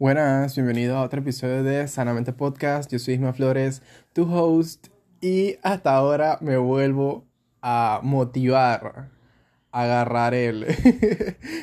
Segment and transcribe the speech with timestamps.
[0.00, 2.90] Buenas, bienvenido a otro episodio de Sanamente Podcast.
[2.90, 3.82] Yo soy Isma Flores,
[4.14, 4.86] tu host,
[5.20, 7.26] y hasta ahora me vuelvo
[7.60, 9.10] a motivar
[9.70, 10.64] a agarrar el,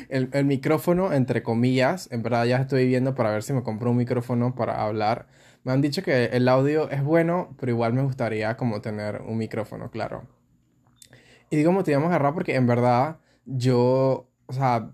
[0.08, 2.08] el, micrófono, entre comillas.
[2.12, 5.26] En verdad ya estoy viendo para ver si me compro un micrófono para hablar.
[5.64, 9.36] Me han dicho que el audio es bueno, pero igual me gustaría como tener un
[9.36, 10.28] micrófono, claro.
[11.50, 14.92] Y digo motivamos a agarrar porque en verdad yo, o sea,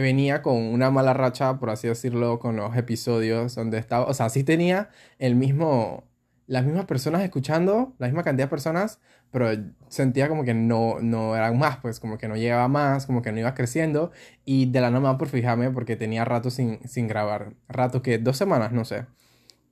[0.00, 4.28] venía con una mala racha, por así decirlo, con los episodios donde estaba, o sea,
[4.28, 6.04] sí tenía el mismo,
[6.46, 9.00] las mismas personas escuchando, la misma cantidad de personas,
[9.30, 9.48] pero
[9.88, 13.32] sentía como que no, no eran más, pues como que no llegaba más, como que
[13.32, 14.10] no iba creciendo,
[14.44, 18.36] y de la nada por fijarme, porque tenía rato sin, sin grabar, rato que dos
[18.36, 19.06] semanas, no sé,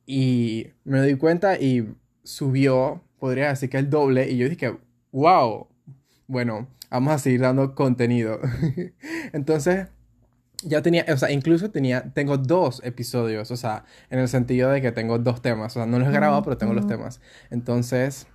[0.07, 1.95] y me doy cuenta y
[2.25, 4.77] subió, podría decir que el doble, y yo dije,
[5.13, 5.69] wow,
[6.27, 8.41] bueno, vamos a seguir dando contenido.
[9.33, 9.89] Entonces,
[10.63, 14.81] ya tenía, o sea, incluso tenía, tengo dos episodios, o sea, en el sentido de
[14.81, 17.21] que tengo dos temas, o sea, no los he grabado, pero tengo los temas.
[17.51, 18.27] Entonces,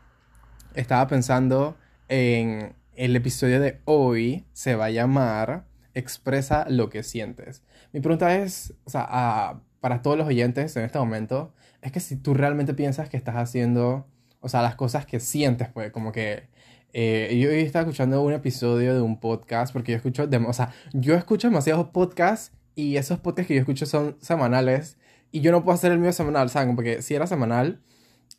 [0.76, 1.78] estaba pensando
[2.10, 7.64] en el episodio de hoy, se va a llamar Expresa lo que sientes.
[7.92, 12.16] Mi pregunta es, o sea, para todos los oyentes en este momento, es que si
[12.16, 14.08] tú realmente piensas que estás haciendo,
[14.40, 16.50] o sea, las cosas que sientes, pues, como que
[16.94, 21.48] eh, yo estaba escuchando un episodio de un podcast porque yo escucho, sea, yo escucho
[21.48, 24.98] demasiados podcasts y esos podcasts que yo escucho son semanales
[25.32, 26.76] y yo no puedo hacer el mío semanal, ¿saben?
[26.76, 27.82] Porque si era semanal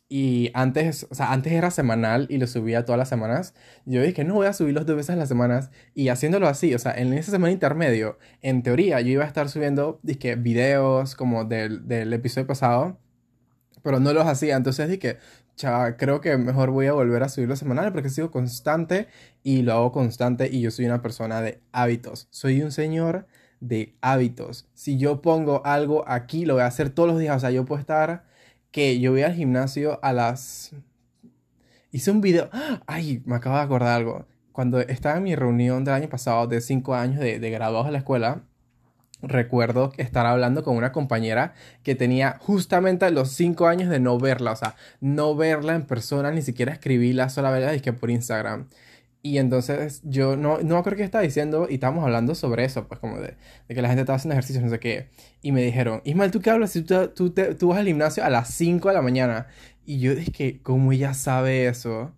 [0.09, 3.53] y antes, o sea, antes era semanal y lo subía todas las semanas,
[3.85, 6.79] yo dije, no voy a subirlos dos veces a las semanas y haciéndolo así, o
[6.79, 11.45] sea, en esa semana intermedio, en teoría yo iba a estar subiendo, dije, videos como
[11.45, 12.97] del, del episodio pasado
[13.83, 14.55] pero no los hacía.
[14.55, 15.17] Entonces dije,
[15.59, 19.07] chava, creo que mejor voy a volver a subirlo semanal porque sigo constante
[19.43, 22.27] y lo hago constante y yo soy una persona de hábitos.
[22.31, 23.27] Soy un señor
[23.59, 24.69] de hábitos.
[24.73, 27.35] Si yo pongo algo aquí, lo voy a hacer todos los días.
[27.35, 28.23] O sea, yo puedo estar
[28.71, 30.71] que yo voy al gimnasio a las...
[31.91, 32.49] Hice un video...
[32.87, 34.25] Ay, me acabo de acordar algo.
[34.53, 37.91] Cuando estaba en mi reunión del año pasado de 5 años de, de graduados de
[37.91, 38.43] la escuela,
[39.21, 41.53] recuerdo estar hablando con una compañera
[41.83, 46.31] que tenía justamente los cinco años de no verla, o sea, no verla en persona,
[46.31, 48.67] ni siquiera escribirla, sola verla y que por Instagram.
[49.21, 53.01] Y entonces yo no, no creo que estaba diciendo y estábamos hablando sobre eso, pues
[53.01, 53.35] como de,
[53.67, 55.09] que la gente estaba haciendo ejercicio, no sé qué.
[55.41, 58.29] Y me dijeron, Ismael, ¿tú qué hablas si tú, tú, tú vas al gimnasio a
[58.29, 59.47] las 5 de la mañana?
[59.85, 62.13] Y yo dije, ¿cómo ella sabe eso?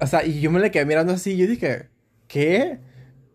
[0.00, 1.88] O sea, y yo me le quedé mirando así y yo dije,
[2.26, 2.78] ¿qué?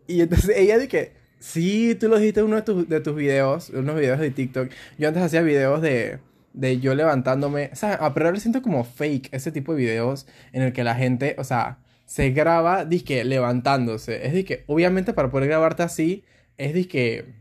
[0.08, 3.70] Y entonces ella dije, Sí, tú lo dijiste en uno de, tus, de tus videos,
[3.70, 4.70] unos videos de TikTok.
[4.96, 6.20] Yo antes hacía videos de,
[6.52, 7.70] de yo levantándome.
[7.72, 10.94] O sea, pero ahora siento como fake ese tipo de videos en el que la
[10.94, 14.24] gente, o sea, se graba, que levantándose.
[14.24, 16.22] Es que, obviamente, para poder grabarte así,
[16.58, 17.34] es de que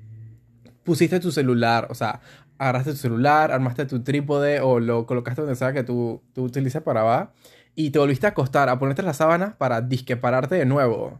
[0.83, 2.21] pusiste tu celular, o sea,
[2.57, 6.81] agarraste tu celular, armaste tu trípode o lo colocaste donde sea que tú, tú utilizas
[6.81, 7.33] para va
[7.75, 11.19] y te volviste a acostar, a ponerte la sábana para disque pararte de nuevo.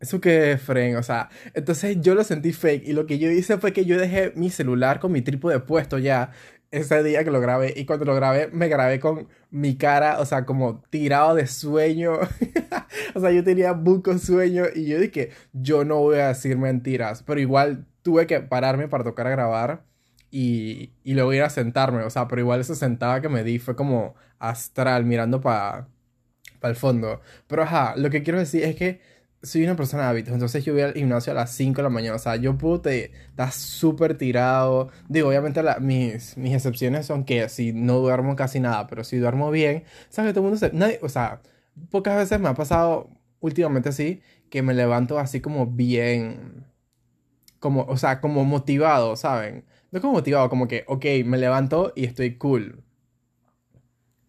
[0.00, 0.96] ¿Eso qué es, Fren?
[0.96, 3.98] O sea, entonces yo lo sentí fake y lo que yo hice fue que yo
[3.98, 6.30] dejé mi celular con mi trípode puesto ya
[6.70, 10.26] ese día que lo grabé y cuando lo grabé me grabé con mi cara, o
[10.26, 12.14] sea, como tirado de sueño.
[13.14, 17.22] o sea, yo tenía buco sueño y yo dije, yo no voy a decir mentiras,
[17.22, 19.84] pero igual tuve que pararme para tocar a grabar
[20.30, 23.58] y, y luego ir a sentarme, o sea, pero igual esa sentada que me di
[23.60, 25.88] fue como astral mirando para
[26.60, 27.20] pa el fondo.
[27.46, 29.00] Pero ajá, lo que quiero decir es que
[29.44, 31.88] soy una persona de hábitos, entonces yo voy al gimnasio a las 5 de la
[31.90, 37.24] mañana, o sea, yo puedo te, estar súper tirado, digo, obviamente mis, mis excepciones son
[37.24, 40.58] que si no duermo casi nada, pero si duermo bien, sabes que todo el mundo
[40.58, 41.42] se, nadie, o sea,
[41.90, 43.10] pocas veces me ha pasado
[43.40, 46.66] últimamente así, que me levanto así como bien,
[47.60, 49.64] como, o sea, como motivado, ¿saben?
[49.90, 52.84] No como motivado, como que, ok, me levanto y estoy cool,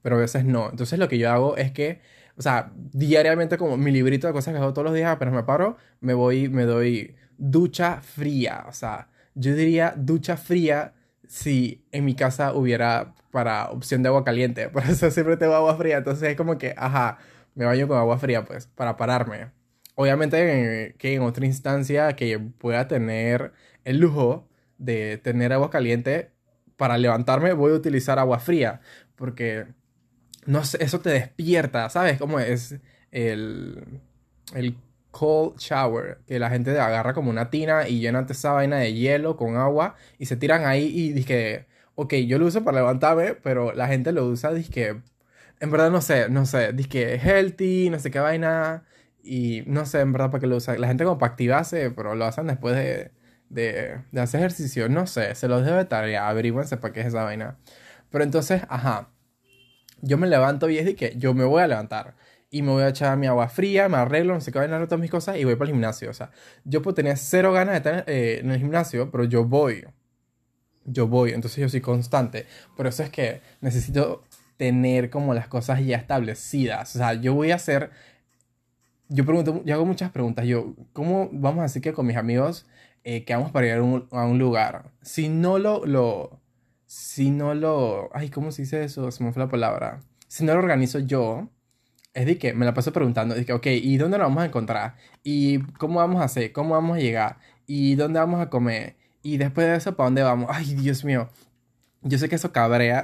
[0.02, 2.00] pero a veces no, entonces lo que yo hago es que
[2.38, 5.44] o sea, diariamente como mi librito de cosas que hago todos los días, apenas me
[5.44, 8.66] paro, me voy, me doy ducha fría.
[8.68, 10.94] O sea, yo diría ducha fría
[11.28, 14.70] si en mi casa hubiera para opción de agua caliente.
[14.72, 15.98] Por eso siempre tengo agua fría.
[15.98, 17.20] Entonces es como que, ajá,
[17.56, 19.52] me baño con agua fría, pues, para pararme.
[19.96, 23.54] Obviamente que en otra instancia que pueda tener
[23.86, 26.32] el lujo de tener agua caliente,
[26.78, 28.82] para levantarme voy a utilizar agua fría.
[29.16, 29.68] Porque
[30.46, 32.18] no sé, eso te despierta, ¿sabes?
[32.20, 32.76] Cómo es
[33.12, 34.02] el,
[34.54, 34.78] el
[35.12, 39.38] cold shower, que la gente agarra como una tina y llena esa vaina de hielo
[39.38, 43.74] con agua y se tiran ahí y dice, ok, yo lo uso para levantarme, pero
[43.74, 45.02] la gente lo usa, dice,
[45.60, 48.86] en verdad no sé, no sé, dice healthy, no sé qué vaina
[49.24, 50.78] y no sé en verdad para qué lo usa.
[50.78, 53.12] La gente como para activarse, pero lo hacen después de,
[53.50, 54.90] de, de hacer ejercicio.
[54.90, 57.58] No sé, se los debe de tarea, averigüense para qué es esa vaina.
[58.10, 59.10] Pero entonces, ajá,
[60.06, 62.16] yo me levanto y es de que yo me voy a levantar
[62.50, 65.00] y me voy a echar mi agua fría, me arreglo, no sé qué, a todas
[65.00, 66.10] mis cosas y voy para el gimnasio.
[66.10, 66.32] O sea,
[66.64, 69.86] yo puedo tener cero ganas de estar eh, en el gimnasio, pero yo voy.
[70.86, 72.46] Yo voy, entonces yo soy constante.
[72.78, 74.24] Por eso es que necesito
[74.58, 76.96] tener como las cosas ya establecidas.
[76.96, 77.92] O sea, yo voy a hacer...
[79.10, 80.46] Yo pregunto, yo hago muchas preguntas.
[80.46, 82.66] Yo, ¿cómo vamos a decir que con mis amigos
[83.04, 84.92] eh, que vamos para ir a un, lugar?
[85.02, 86.40] Si no lo...
[86.98, 88.10] Si no lo...
[88.14, 89.12] Ay, ¿cómo se dice eso?
[89.12, 90.00] Se me fue la palabra.
[90.30, 91.50] Si no lo organizo yo,
[92.14, 94.46] es de que me la paso preguntando, de que, ok, ¿y dónde nos vamos a
[94.46, 94.96] encontrar?
[95.22, 96.54] ¿Y cómo vamos a hacer?
[96.54, 97.38] ¿Cómo vamos a llegar?
[97.68, 98.96] ¿Y dónde vamos a comer?
[99.24, 100.50] Y después de eso, ¿para dónde vamos?
[100.50, 101.30] Ay, Dios mío.
[102.02, 103.04] Yo sé que eso cabrea.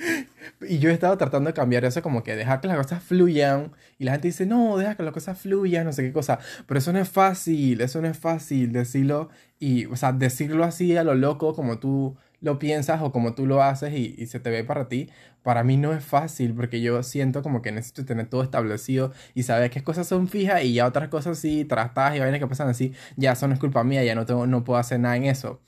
[0.68, 3.70] y yo he estado tratando de cambiar eso, como que dejar que las cosas fluyan.
[4.00, 6.40] Y la gente dice, no, deja que las cosas fluyan, no sé qué cosa.
[6.66, 9.28] Pero eso no es fácil, eso no es fácil decirlo.
[9.60, 13.46] Y, o sea, decirlo así a lo loco, como tú lo piensas o como tú
[13.46, 15.08] lo haces y, se te ve para ti,
[15.42, 19.44] para mí no es fácil porque yo siento como que necesito tener todo establecido y
[19.44, 22.68] saber qué cosas son fijas y ya otras cosas sí, trastas y vainas que pasan
[22.68, 25.24] así, ya eso no es culpa mía, ya no, tengo, no puedo hacer nada en
[25.24, 25.60] eso.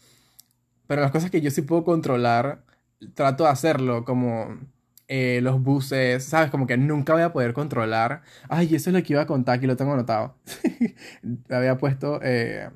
[0.87, 2.65] Pero las cosas que yo sí puedo controlar,
[3.15, 4.59] trato de hacerlo como...
[5.07, 6.51] Eh, los buses, ¿sabes?
[6.51, 8.23] Como que nunca voy a poder controlar.
[8.49, 10.35] Ay, eso es lo que iba a contar, aquí lo tengo anotado.
[11.51, 12.71] había puesto eh,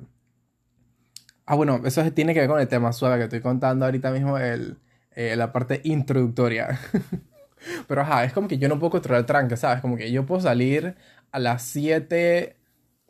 [1.51, 4.37] Ah, bueno, eso tiene que ver con el tema suave que estoy contando ahorita mismo,
[4.37, 4.77] el,
[5.15, 6.79] eh, la parte introductoria.
[7.87, 9.81] Pero ajá, es como que yo no puedo controlar el tranque, ¿sabes?
[9.81, 10.95] Como que yo puedo salir
[11.31, 12.55] a las 7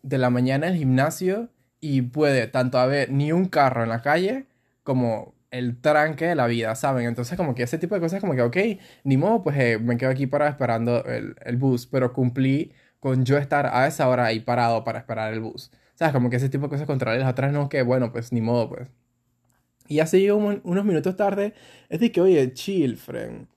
[0.03, 1.49] de la mañana al gimnasio
[1.81, 4.45] y puede tanto haber ni un carro en la calle
[4.83, 7.07] como el tranque de la vida, ¿saben?
[7.07, 8.57] Entonces como que ese tipo de cosas como que, ok,
[9.03, 12.71] ni modo, pues eh, me quedo aquí para esperando el, el bus, pero cumplí
[13.01, 15.71] con yo estar a esa hora ahí parado para esperar el bus.
[15.99, 16.13] ¿Sabes?
[16.13, 18.69] Como que ese tipo de cosas controlar las otras no, que bueno, pues ni modo,
[18.69, 18.87] pues.
[19.89, 21.53] Y así unos minutos tarde,
[21.89, 23.47] es de que, oye, chill, friend.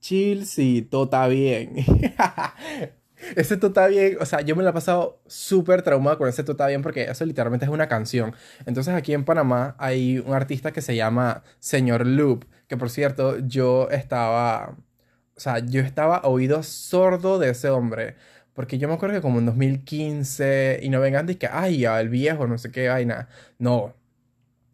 [0.00, 1.76] Chill, sí, todo está bien.
[3.36, 6.42] ese todo está bien, o sea, yo me lo he pasado súper traumado con ese
[6.42, 8.34] todo está bien porque eso literalmente es una canción.
[8.66, 13.38] Entonces aquí en Panamá hay un artista que se llama Señor Loop, que por cierto,
[13.38, 14.76] yo estaba,
[15.36, 18.16] o sea, yo estaba oído sordo de ese hombre.
[18.54, 22.08] Porque yo me acuerdo que como en 2015, y no vengan de que, ay, el
[22.08, 23.28] viejo, no sé qué vaina.
[23.58, 23.94] No.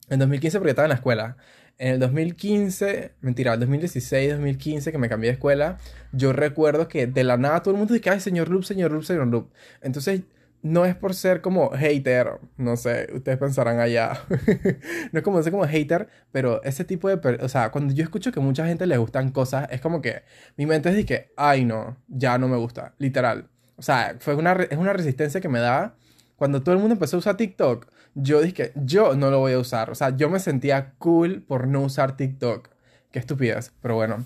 [0.09, 1.37] En 2015 porque estaba en la escuela.
[1.79, 5.79] En el 2015, mentira, el 2016, 2015 que me cambié de escuela,
[6.13, 9.05] yo recuerdo que de la nada todo el mundo dice, ay, señor Loop, señor Loop,
[9.05, 9.53] señor Loop.
[9.81, 10.23] Entonces,
[10.63, 14.25] no es por ser como hater, no sé, ustedes pensarán allá.
[15.13, 18.33] no es como ser como hater, pero ese tipo de, o sea, cuando yo escucho
[18.33, 20.23] que mucha gente le gustan cosas, es como que
[20.57, 23.49] mi mente es de que, ay, no, ya no me gusta, literal.
[23.79, 25.95] O sea, fue una, es una resistencia que me daba
[26.37, 27.87] cuando todo el mundo empezó a usar TikTok.
[28.15, 29.91] Yo dije, yo no lo voy a usar.
[29.91, 32.69] O sea, yo me sentía cool por no usar TikTok.
[33.13, 34.25] Qué estupidez, pero bueno.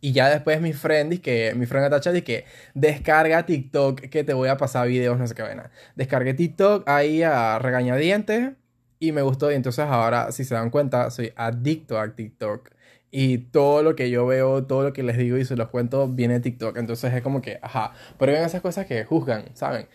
[0.00, 4.48] Y ya después mi friend, que mi friend Atacha, que descarga TikTok, que te voy
[4.48, 5.70] a pasar videos, no sé qué vaina.
[5.94, 8.54] Descargué TikTok ahí a regañadiente
[8.98, 9.50] y me gustó.
[9.50, 12.70] Y entonces ahora, si se dan cuenta, soy adicto a TikTok.
[13.10, 16.08] Y todo lo que yo veo, todo lo que les digo y se los cuento
[16.08, 16.76] viene de TikTok.
[16.76, 17.92] Entonces es como que, ajá.
[18.18, 19.88] Pero ven esas cosas que juzgan, ¿saben?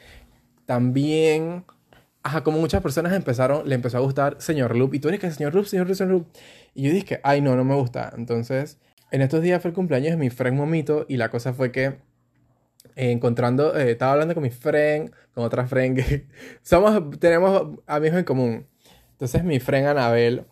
[0.65, 1.65] También,
[2.23, 4.95] ajá, como muchas personas empezaron, le empezó a gustar Señor Loop.
[4.95, 6.27] Y tú eres que Señor Loop, Señor Loop, Señor Loop.
[6.73, 8.13] Y yo dije, ay, no, no me gusta.
[8.17, 8.79] Entonces,
[9.11, 11.05] en estos días fue el cumpleaños de mi friend Momito.
[11.07, 11.85] Y la cosa fue que
[12.95, 16.27] eh, encontrando, eh, estaba hablando con mi friend, con otra friend que
[16.63, 18.67] somos, tenemos amigos en común.
[19.11, 20.45] Entonces mi friend Anabel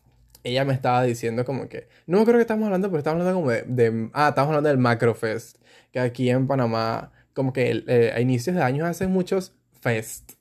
[0.44, 3.52] ella me estaba diciendo como que, no creo que estamos hablando, pero estamos hablando como
[3.52, 5.58] de, ah, estamos hablando del Macrofest,
[5.92, 10.34] que aquí en Panamá, como que eh, a inicios de años hacen muchos fest,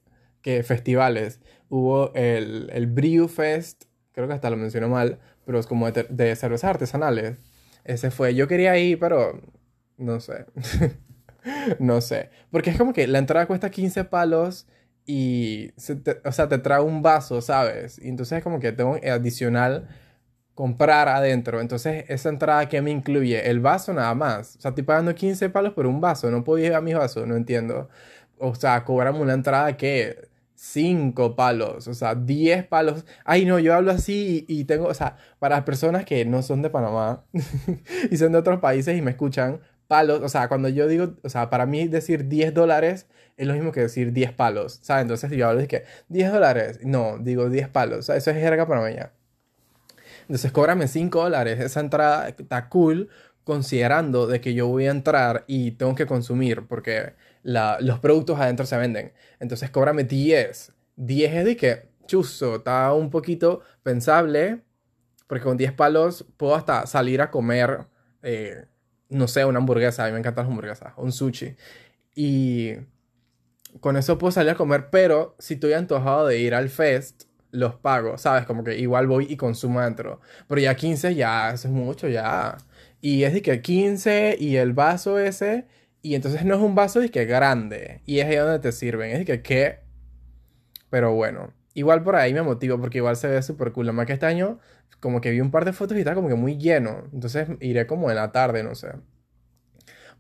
[0.43, 1.41] que festivales.
[1.69, 6.05] Hubo el, el Brew Fest, creo que hasta lo menciono mal, pero es como de,
[6.09, 7.39] de cervezas artesanales.
[7.85, 9.41] Ese fue, yo quería ir, pero
[9.97, 10.47] no sé.
[11.79, 12.31] no sé.
[12.51, 14.67] Porque es como que la entrada cuesta 15 palos
[15.07, 15.73] y,
[16.25, 17.99] o sea, te trae un vaso, ¿sabes?
[17.99, 19.89] Y entonces es como que tengo adicional
[20.55, 21.61] comprar adentro.
[21.61, 24.57] Entonces, esa entrada que me incluye el vaso nada más.
[24.57, 26.31] O sea, estoy pagando 15 palos por un vaso.
[26.31, 27.89] No puedo llevar mis vasos, no entiendo.
[28.39, 33.05] O sea, cobramos una entrada que 5 palos, o sea, 10 palos.
[33.25, 36.63] Ay, no, yo hablo así y, y, tengo, o sea, para personas que no son
[36.63, 37.25] de Panamá
[38.11, 39.61] y son de otros países y me escuchan,
[39.93, 43.53] palos, o sea, cuando yo digo, o sea, para mí decir 10 dólares es lo
[43.53, 45.03] mismo que decir 10 palos, ¿sabes?
[45.03, 48.39] Entonces yo hablo de que 10 dólares, no, digo 10 palos, o sea, eso es
[48.39, 48.97] jerga para mí.
[50.23, 53.11] Entonces cóbrame 5 dólares, esa entrada está cool
[53.45, 58.41] considerando de que yo voy a entrar y tengo que consumir porque la, los productos
[58.41, 59.13] adentro se venden.
[59.41, 60.73] Entonces cóbrame 10.
[60.97, 64.63] 10 es de que chuzo, está un poquito pensable,
[65.27, 67.87] porque con 10 palos puedo hasta salir a comer,
[68.23, 68.65] eh,
[69.13, 71.55] no sé, una hamburguesa, a mí me encantan las hamburguesas, un sushi.
[72.15, 72.73] Y
[73.81, 77.75] con eso puedo salir a comer, pero si estoy antojado de ir al fest, los
[77.75, 78.47] pago, ¿sabes?
[78.47, 80.21] Como que igual voy y consumo dentro.
[80.49, 82.57] Pero ya 15 ya, eso es mucho, ya.
[83.01, 85.67] Y es de que 15 y el vaso ese,
[86.03, 89.11] y entonces no es un vaso de que grande, y es ahí donde te sirven,
[89.13, 89.81] es de que qué.
[90.91, 93.93] Pero bueno, igual por ahí me motivo porque igual se ve súper cool.
[93.93, 94.59] Más que este año,
[95.01, 97.05] como que vi un par de fotos y está como que muy lleno.
[97.13, 98.89] Entonces iré como en la tarde, no sé.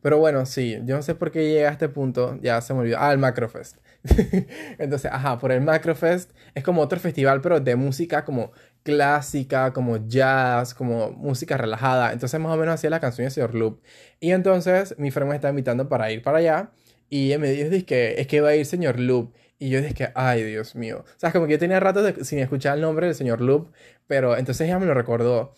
[0.02, 2.80] Pero bueno, sí, yo no sé por qué llegué a este punto, ya se me
[2.80, 2.98] olvidó.
[3.00, 3.78] Ah, el Macrofest.
[4.78, 8.50] Entonces, ajá, por el Macrofest es como otro festival, pero de música como
[8.82, 12.12] clásica, como jazz, como música relajada.
[12.12, 13.80] Entonces, más o menos hacía la canción de Señor Loop.
[14.18, 16.70] Y entonces, mi friend me está invitando para ir para allá.
[17.08, 19.34] Y me dijo, que es que va a ir Señor Loop.
[19.62, 21.04] Y yo dije, ay, Dios mío.
[21.06, 23.70] O sea, como que yo tenía rato sin escuchar el nombre del Señor Loop,
[24.08, 25.54] pero entonces ella me lo recordó.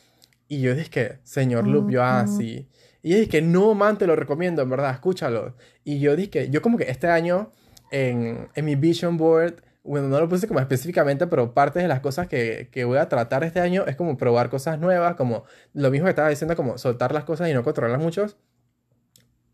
[0.46, 2.68] Y yo dije, Señor Loop, yo así.
[2.70, 5.56] Ah, y ella dije, no, man, te lo recomiendo, en verdad, escúchalo.
[5.84, 7.50] Y yo dije, yo como que este año
[7.90, 12.00] en, en mi vision board, bueno, no lo puse como específicamente, pero parte de las
[12.00, 15.90] cosas que, que, voy a tratar este año es como probar cosas nuevas, como lo
[15.90, 18.26] mismo que estaba diciendo, como soltar las cosas y no controlarlas mucho.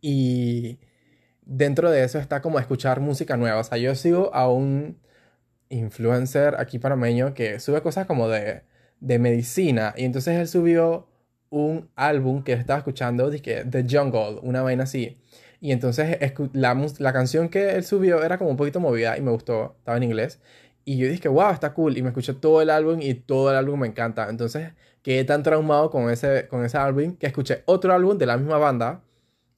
[0.01, 0.81] Y
[1.51, 3.61] dentro de eso está como escuchar música nueva.
[3.61, 4.99] O sea, yo sigo a un
[5.69, 8.63] influencer aquí panameño que sube cosas como de,
[9.01, 9.95] de medicina.
[9.97, 11.09] Y entonces él subió
[11.51, 15.19] un álbum que estaba escuchando, que The Jungle, una vaina así.
[15.61, 16.19] Y entonces
[16.53, 19.97] la, la canción que él subió era como un poquito movida y me gustó, estaba
[19.99, 20.41] en inglés.
[20.85, 21.99] Y yo dije, wow, está cool.
[21.99, 24.29] Y me escuché todo el álbum y todo el álbum me encanta.
[24.31, 28.37] Entonces quedé tan traumado con ese, con ese álbum que escuché otro álbum de la
[28.37, 29.03] misma banda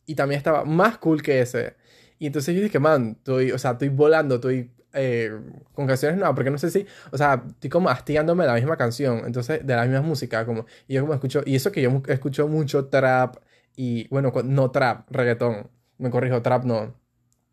[0.06, 1.76] y también estaba más cool que ese.
[2.22, 5.40] Y entonces yo dije, man, estoy, o sea, estoy volando, estoy eh,
[5.74, 9.22] con canciones nuevas, porque no sé si, o sea, estoy como hastigándome la misma canción,
[9.26, 12.46] entonces, de la misma música, como, y yo como escucho, y eso que yo escucho
[12.46, 13.38] mucho trap,
[13.74, 16.94] y bueno, no trap, reggaetón, me corrijo, trap no,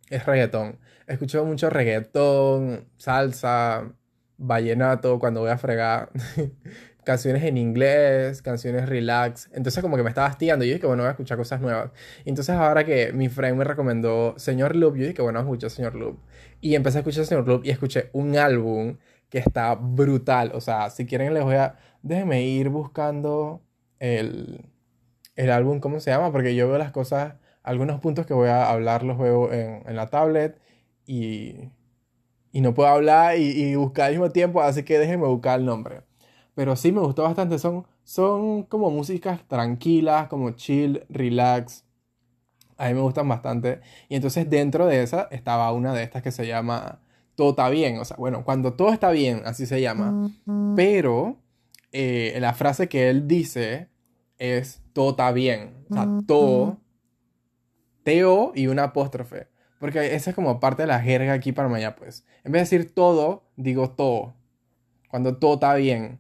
[0.07, 3.91] es reggaetón, escucho mucho reggaetón, salsa,
[4.37, 6.11] vallenato, cuando voy a fregar,
[7.09, 9.49] canciones en inglés, canciones relax.
[9.51, 10.63] Entonces como que me estaba hastiando.
[10.63, 11.89] Yo dije, bueno, voy a escuchar cosas nuevas.
[12.23, 16.19] entonces ahora que mi friend me recomendó Señor Loop, yo dije, bueno, escucho Señor Loop.
[16.61, 18.97] Y empecé a escuchar Señor Loop y escuché un álbum
[19.29, 20.51] que está brutal.
[20.53, 21.77] O sea, si quieren les voy a...
[22.03, 23.63] Déjenme ir buscando
[23.97, 24.65] el,
[25.35, 26.31] el álbum, ¿cómo se llama?
[26.31, 29.95] Porque yo veo las cosas, algunos puntos que voy a hablar los veo en, en
[29.95, 30.61] la tablet
[31.07, 31.71] y,
[32.51, 35.65] y no puedo hablar y, y buscar al mismo tiempo, así que déjenme buscar el
[35.65, 36.08] nombre.
[36.59, 37.57] Pero sí me gustó bastante.
[37.57, 41.85] Son, son como músicas tranquilas, como chill, relax.
[42.75, 43.79] A mí me gustan bastante.
[44.09, 46.99] Y entonces dentro de esa estaba una de estas que se llama
[47.35, 47.97] Todo está bien.
[47.99, 50.33] O sea, bueno, cuando todo está bien, así se llama.
[50.75, 51.37] Pero
[51.93, 53.87] eh, la frase que él dice
[54.37, 55.85] es todo está bien.
[55.89, 56.77] O sea, todo,
[58.03, 59.47] teo y una apóstrofe.
[59.79, 62.25] Porque esa es como parte de la jerga aquí para mañana, pues.
[62.43, 64.33] En vez de decir todo, digo todo.
[65.09, 66.19] Cuando todo está bien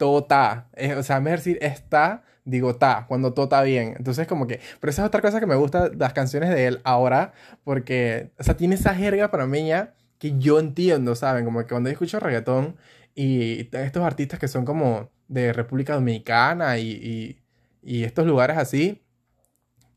[0.00, 0.70] todo está.
[0.96, 3.94] o sea, de decir está, digo ta, cuando está bien.
[3.98, 4.58] Entonces, como que.
[4.80, 8.42] Pero esa es otra cosa que me gusta las canciones de él ahora, porque, o
[8.42, 11.44] sea, tiene esa jerga para mí ya que yo entiendo, ¿saben?
[11.44, 12.76] Como que cuando yo escucho reggaetón
[13.14, 17.42] y estos artistas que son como de República Dominicana y, y,
[17.82, 19.02] y estos lugares así,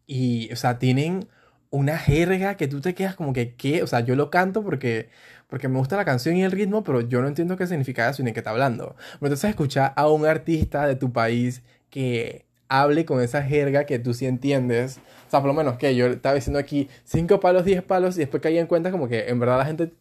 [0.06, 1.28] y, o sea, tienen
[1.70, 3.84] una jerga que tú te quedas como que, ¿qué?
[3.84, 5.10] O sea, yo lo canto porque
[5.54, 8.24] porque me gusta la canción y el ritmo, pero yo no entiendo qué significa eso
[8.24, 8.96] ni qué está hablando.
[9.22, 14.16] Entonces escucha a un artista de tu país que hable con esa jerga que tú
[14.16, 14.98] sí entiendes.
[15.28, 18.22] O sea, por lo menos que yo estaba diciendo aquí 5 palos, 10 palos y
[18.22, 19.94] después caí en cuenta como que en verdad la gente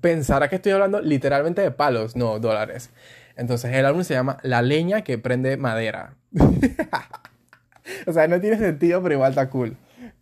[0.00, 2.90] pensará que estoy hablando literalmente de palos, no dólares.
[3.34, 6.14] Entonces el álbum se llama La leña que prende madera.
[8.06, 9.76] o sea, no tiene sentido, pero igual está cool.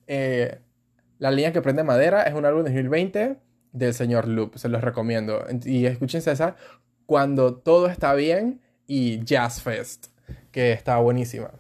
[0.07, 0.61] Eh,
[1.19, 3.44] la leña que prende madera es un álbum de 2020
[3.75, 5.45] del señor Loop, se los recomiendo.
[5.64, 6.57] Y escúchense esa
[7.04, 10.07] cuando todo está bien y Jazz Fest,
[10.50, 11.50] que está buenísima.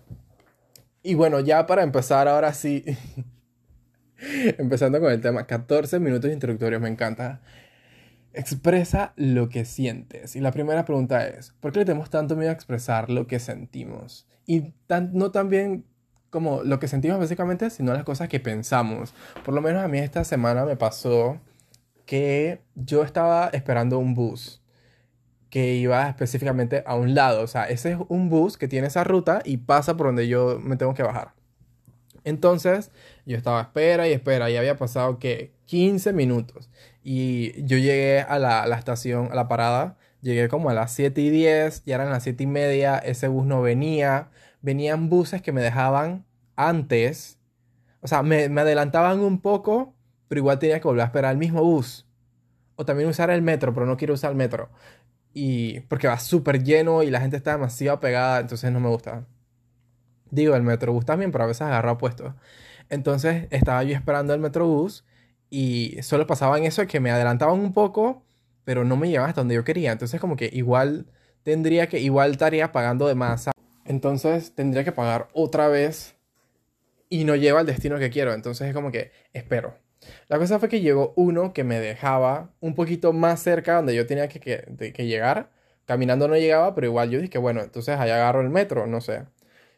[1.02, 2.84] Y bueno, ya para empezar ahora sí,
[4.58, 7.42] empezando con el tema, 14 minutos introductorios, me encanta.
[8.32, 10.34] Expresa lo que sientes.
[10.34, 13.38] Y la primera pregunta es, ¿por qué le tenemos tanto miedo a expresar lo que
[13.38, 14.26] sentimos?
[14.46, 14.72] Y
[15.12, 15.84] no también
[16.30, 19.14] como lo que sentimos básicamente, sino las cosas que pensamos.
[19.44, 21.38] Por lo menos a mí esta semana me pasó
[22.06, 24.62] que yo estaba esperando un bus
[25.50, 27.42] que iba específicamente a un lado.
[27.42, 30.58] O sea, ese es un bus que tiene esa ruta y pasa por donde yo
[30.60, 31.34] me tengo que bajar.
[32.24, 32.90] Entonces,
[33.26, 36.70] yo estaba espera y espera, y había pasado que 15 minutos.
[37.02, 41.20] Y yo llegué a la, la, estación, a la parada, llegué como a las 7
[41.20, 44.30] y 10, ya eran las 7 y media, ese bus no venía.
[44.62, 46.24] Venían buses que me dejaban
[46.56, 47.38] antes,
[48.00, 49.94] o sea, me, me adelantaban un poco,
[50.28, 52.06] pero igual tenía que volver a esperar el mismo bus.
[52.76, 54.70] O también usar el metro, pero no quiero usar el metro.
[55.32, 59.26] Y porque va súper lleno y la gente está demasiado pegada, entonces no me gusta.
[60.30, 62.34] Digo, el Metrobús también, pero a veces agarra puestos.
[62.88, 65.04] Entonces estaba yo esperando el Metrobús
[65.50, 68.24] y solo pasaba en eso que me adelantaban un poco,
[68.64, 69.92] pero no me llevaban hasta donde yo quería.
[69.92, 71.06] Entonces como que igual
[71.42, 73.50] tendría que, igual estaría pagando de más.
[73.84, 76.16] Entonces tendría que pagar otra vez
[77.08, 78.32] y no lleva al destino que quiero.
[78.34, 79.83] Entonces es como que espero.
[80.28, 84.06] La cosa fue que llegó uno que me dejaba un poquito más cerca donde yo
[84.06, 85.50] tenía que, que, que llegar.
[85.86, 89.24] Caminando no llegaba, pero igual yo dije, bueno, entonces allá agarro el metro, no sé.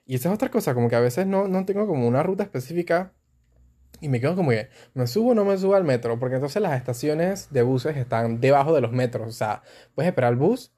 [0.07, 2.45] Y esa es otra cosa, como que a veces no, no tengo como una ruta
[2.45, 3.13] específica
[4.01, 6.19] y me quedo como que, ¿me subo o no me subo al metro?
[6.19, 9.29] Porque entonces las estaciones de buses están debajo de los metros.
[9.29, 9.63] O sea,
[9.95, 10.73] puedes esperar el bus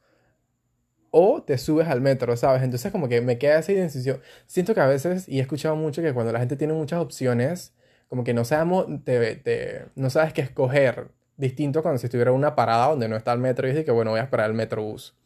[1.10, 2.62] o te subes al metro, ¿sabes?
[2.62, 4.20] Entonces como que me queda esa indecisión.
[4.46, 7.74] Siento que a veces, y he escuchado mucho que cuando la gente tiene muchas opciones,
[8.08, 11.10] como que no, sabemos, te, no sabes qué escoger.
[11.36, 13.92] Distinto cuando si estuviera en una parada donde no está el metro y dices que,
[13.92, 15.16] bueno, voy a esperar el metrobús.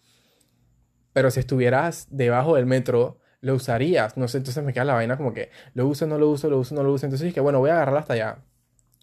[1.12, 4.16] Pero si estuvieras debajo del metro lo usarías.
[4.16, 6.58] No sé, entonces me queda la vaina como que lo uso, no lo uso, lo
[6.58, 7.06] uso, no lo uso.
[7.06, 8.38] Entonces dije, bueno, voy a agarrarla hasta allá.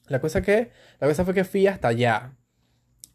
[0.07, 2.36] La cosa, que, la cosa fue que fui hasta allá.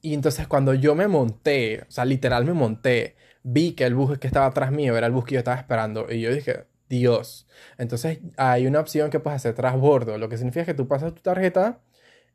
[0.00, 4.18] Y entonces cuando yo me monté, o sea, literal me monté, vi que el bus
[4.18, 6.06] que estaba atrás mío era el bus que yo estaba esperando.
[6.12, 6.66] Y yo dije,
[6.99, 7.47] Dios.
[7.79, 11.23] Entonces hay una opción que puedes hacer transbordo, lo que significa que tú pasas tu
[11.23, 11.81] tarjeta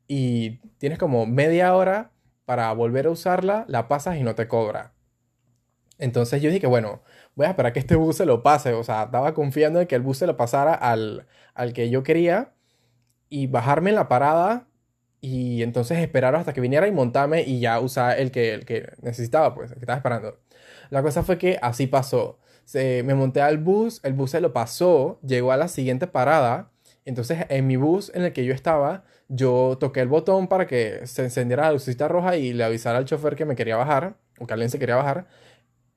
[0.07, 2.11] y tienes como media hora
[2.45, 4.93] para volver a usarla, la pasas y no te cobra.
[5.99, 7.03] Entonces yo dije, bueno,
[7.35, 8.73] voy a esperar que este bus se lo pase.
[8.73, 12.03] O sea, estaba confiando en que el bus se lo pasara al, al que yo
[12.03, 12.53] quería
[13.29, 14.67] y bajarme en la parada
[15.21, 18.93] y entonces esperar hasta que viniera y montarme y ya usar el que, el que
[19.01, 20.39] necesitaba, pues, el que estaba esperando.
[20.89, 22.39] La cosa fue que así pasó.
[22.69, 26.69] Se, me monté al bus, el bus se lo pasó, llegó a la siguiente parada.
[27.03, 31.07] Entonces, en mi bus en el que yo estaba, yo toqué el botón para que
[31.07, 34.45] se encendiera la lucita roja y le avisara al chofer que me quería bajar, o
[34.45, 35.25] que alguien se quería bajar.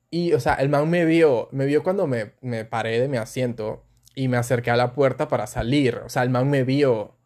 [0.09, 3.17] Y, o sea, el man me vio, me vio cuando me, me paré de mi
[3.17, 5.97] asiento y me acerqué a la puerta para salir.
[6.03, 7.19] O sea, el man me vio.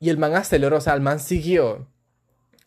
[0.00, 1.88] Y el man aceleró, o sea, el man siguió.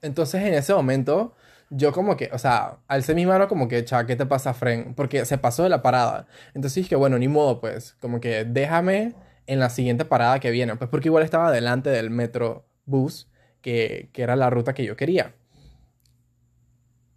[0.04, 1.36] Entonces, en ese momento,
[1.70, 4.94] yo como que, o sea, alcé mi mano como que, cha, ¿qué te pasa, Fren?
[4.96, 6.28] Porque se pasó de la parada.
[6.54, 9.16] Entonces dije, bueno, ni modo, pues, como que déjame
[9.48, 10.76] en la siguiente parada que viene.
[10.76, 13.30] Pues porque igual estaba delante del metro bus,
[13.62, 15.34] que, que era la ruta que yo quería.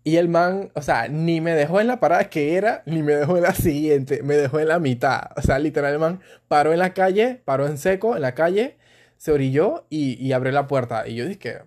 [0.03, 3.15] Y el man, o sea, ni me dejó en la parada que era, ni me
[3.15, 5.31] dejó en la siguiente, me dejó en la mitad.
[5.37, 8.79] O sea, literal, el man paró en la calle, paró en seco en la calle,
[9.19, 11.07] se orilló y, y abrió la puerta.
[11.07, 11.59] Y yo dije,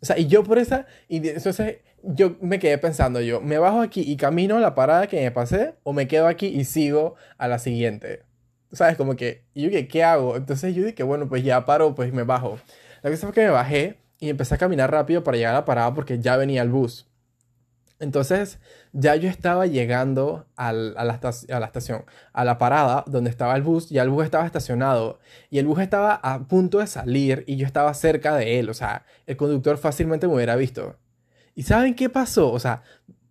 [0.00, 3.80] o sea, y yo por esa, y entonces yo me quedé pensando, yo, ¿me bajo
[3.80, 5.74] aquí y camino la parada que me pasé?
[5.82, 8.22] ¿O me quedo aquí y sigo a la siguiente?
[8.72, 8.96] ¿Sabes?
[8.96, 10.36] Como que, yo dije, ¿qué hago?
[10.36, 12.58] Entonces yo dije, bueno, pues ya paro, pues me bajo.
[13.02, 15.64] La cosa fue que me bajé y empecé a caminar rápido para llegar a la
[15.64, 17.08] parada porque ya venía el bus.
[17.98, 18.58] Entonces
[18.92, 23.62] ya yo estaba llegando a, la a, la estación, a la parada donde estaba el
[23.62, 25.18] bus, ya el bus estaba estacionado
[25.50, 28.74] y el bus estaba a punto de salir y yo estaba cerca de él, o
[28.74, 30.96] sea, el conductor fácilmente me hubiera visto.
[31.56, 32.52] ¿Y saben qué pasó?
[32.52, 32.82] O sea,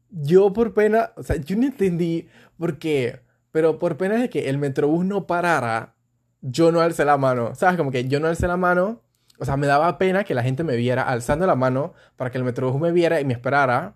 [0.10, 4.50] yo por pena, o sea, yo no entendí por qué, pero por pena de que
[4.50, 5.96] el metrobús no parara,
[6.42, 7.78] yo no alcé la mano, ¿sabes?
[7.78, 9.04] Como que yo no alcé la mano,
[9.38, 12.40] o sea, me daba pena que la gente me viera alzando la mano para que
[12.40, 13.96] el metrobús me viera y me esperara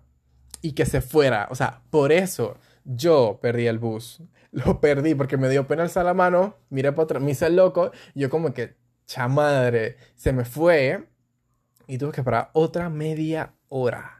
[0.62, 1.48] y que se fuera.
[1.50, 4.22] O sea, por eso yo perdí el bus.
[4.52, 7.56] Lo perdí porque me dio pena alzar la mano, miré por atrás, me hice el
[7.56, 11.08] loco, y yo como que, chamadre, se me fue
[11.88, 14.19] y tuve que esperar otra media hora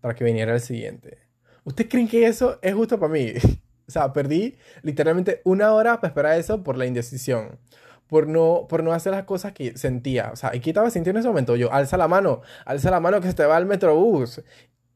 [0.00, 1.18] para que viniera el siguiente.
[1.64, 3.32] ¿Ustedes creen que eso es justo para mí?
[3.88, 7.58] o sea, perdí literalmente una hora para esperar eso por la indecisión.
[8.06, 10.30] Por no, por no hacer las cosas que sentía.
[10.32, 11.56] O sea, ¿y qué estaba sintiendo en ese momento?
[11.56, 14.42] Yo, alza la mano, alza la mano que se te va el metrobús.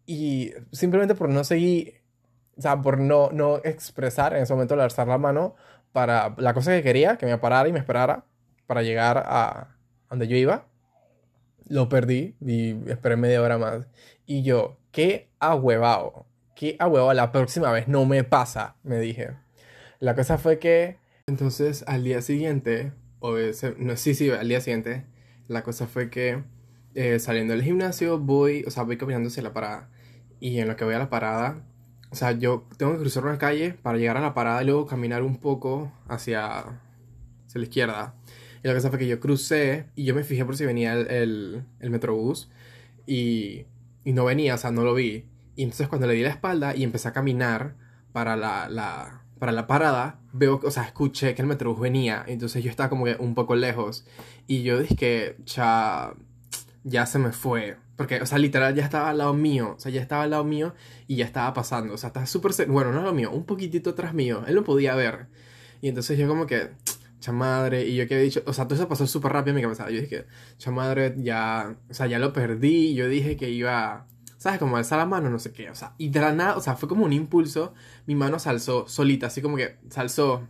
[0.07, 2.01] Y simplemente por no seguir,
[2.57, 5.57] o sea, por no, no expresar en ese momento alzar la mano
[5.93, 8.25] para la cosa que quería, que me parara y me esperara
[8.67, 9.77] para llegar a
[10.09, 10.67] donde yo iba,
[11.67, 13.87] lo perdí y esperé media hora más.
[14.27, 19.31] Y yo, qué ahuevado, qué ahuevado, la próxima vez no me pasa, me dije.
[19.99, 23.37] La cosa fue que, entonces al día siguiente, o
[23.79, 25.07] no, sí, sí, al día siguiente,
[25.49, 26.45] la cosa fue que
[26.95, 29.89] eh, saliendo del gimnasio voy, o sea, voy caminando hacia la parada.
[30.41, 31.65] Y en lo que voy a la parada,
[32.11, 34.87] o sea, yo tengo que cruzar una calle para llegar a la parada y luego
[34.87, 36.75] caminar un poco hacia, hacia
[37.55, 38.15] la izquierda.
[38.63, 41.11] Y la cosa fue que yo crucé y yo me fijé por si venía el,
[41.11, 42.51] el, el metrobús
[43.07, 43.67] y,
[44.05, 45.27] y no venía, o sea, no lo vi.
[45.57, 47.75] Y entonces cuando le di la espalda y empecé a caminar
[48.13, 52.25] para la, la, para la parada, veo, o sea, escuché que el metrobús venía.
[52.27, 54.05] Entonces yo estaba como que un poco lejos.
[54.47, 56.15] Y yo dije que ya,
[57.07, 57.77] se me fue.
[57.97, 59.75] Porque, o sea, literal ya estaba al lado mío.
[59.77, 60.75] O sea, ya estaba al lado mío
[61.07, 61.95] y ya estaba pasando.
[61.95, 62.53] O sea, estaba súper...
[62.69, 64.45] Bueno, no lo mío, un poquitito atrás mío.
[64.47, 65.27] Él lo podía ver.
[65.81, 66.71] Y entonces yo como que,
[67.23, 69.63] chamadre, y yo que había dicho, o sea, todo eso pasó súper rápido en mi
[69.63, 69.89] cabeza.
[69.89, 70.27] Yo dije,
[70.59, 72.95] chamadre, ya, o sea, ya lo perdí.
[72.95, 74.07] Yo dije que iba
[74.43, 74.59] ¿sabes?
[74.59, 76.75] Como alzar la mano, no sé qué, o sea, y de la nada, o sea,
[76.75, 77.75] fue como un impulso,
[78.07, 80.49] mi mano se alzó solita, así como que se alzó,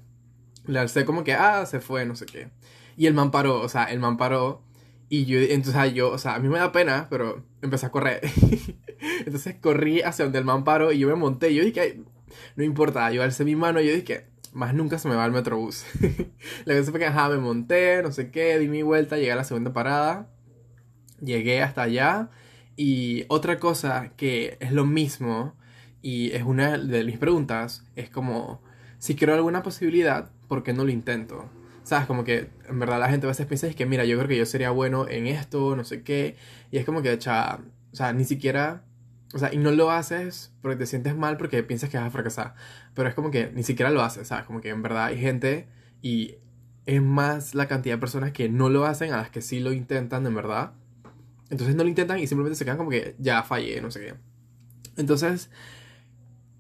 [0.67, 2.49] le alcé como que, ah, se fue, no sé qué.
[2.97, 4.63] Y el man paró, o sea, el man paró,
[5.11, 8.23] y yo, entonces yo, o sea, a mí me da pena, pero empecé a correr.
[9.27, 12.01] entonces corrí hacia donde el man paró y yo me monté, y yo dije,
[12.57, 15.33] no importa, yo alcé mi mano y yo dije, más nunca se me va el
[15.33, 15.85] metrobús.
[16.65, 19.37] la cosa fue que, ajá, me monté, no sé qué, di mi vuelta, llegué a
[19.37, 20.29] la segunda parada,
[21.21, 22.31] llegué hasta allá
[22.77, 25.55] y otra cosa que es lo mismo,
[26.03, 28.61] y es una de mis preguntas, es como,
[28.99, 31.49] si quiero alguna posibilidad, ¿por qué no lo intento?
[31.85, 32.07] ¿Sabes?
[32.07, 34.37] Como que en verdad la gente a veces piensa es que, mira, yo creo que
[34.37, 36.37] yo sería bueno en esto, no sé qué,
[36.71, 37.61] y es como que, cha,
[37.93, 38.85] o sea, ni siquiera,
[39.35, 42.11] o sea, y no lo haces porque te sientes mal porque piensas que vas a
[42.11, 42.55] fracasar,
[42.95, 44.45] pero es como que ni siquiera lo haces, ¿sabes?
[44.47, 45.69] Como que en verdad hay gente
[46.01, 46.37] y
[46.87, 49.73] es más la cantidad de personas que no lo hacen a las que sí lo
[49.73, 50.73] intentan, en verdad.
[51.51, 54.15] Entonces no lo intentan y simplemente se quedan como que ya fallé, no sé qué.
[54.97, 55.51] Entonces,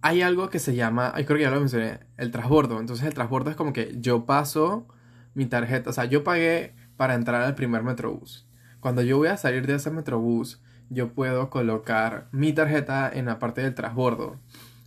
[0.00, 2.80] hay algo que se llama, creo que ya lo mencioné, el transbordo.
[2.80, 4.86] Entonces el transbordo es como que yo paso
[5.34, 8.46] mi tarjeta, o sea, yo pagué para entrar al primer metrobús.
[8.80, 13.38] Cuando yo voy a salir de ese metrobús, yo puedo colocar mi tarjeta en la
[13.38, 14.40] parte del transbordo.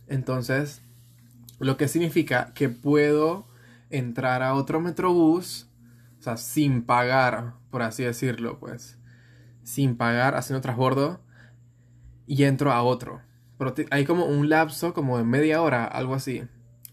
[0.06, 0.82] Entonces,
[1.58, 3.46] lo que significa que puedo
[3.90, 5.68] entrar a otro metrobús,
[6.18, 8.98] o sea, sin pagar, por así decirlo, pues
[9.66, 11.20] sin pagar haciendo transbordo
[12.26, 13.20] y entro a otro.
[13.58, 16.44] Pero hay como un lapso como de media hora, algo así.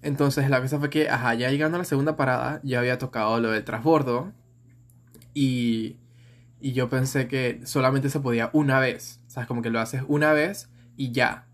[0.01, 3.39] Entonces la cosa fue que, ajá, ya llegando a la segunda parada, ya había tocado
[3.39, 4.33] lo del transbordo.
[5.33, 5.97] Y,
[6.59, 9.21] y yo pensé que solamente se podía una vez.
[9.27, 11.47] O sea, como que lo haces una vez y ya.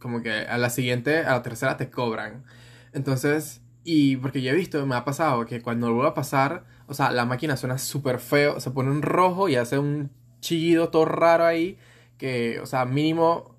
[0.00, 2.44] Como que a la siguiente, a la tercera te cobran.
[2.92, 6.94] Entonces, y porque ya he visto, me ha pasado que cuando vuelvo a pasar, o
[6.94, 11.04] sea, la máquina suena súper feo, se pone en rojo y hace un chillido todo
[11.04, 11.78] raro ahí,
[12.18, 13.56] que, o sea, mínimo,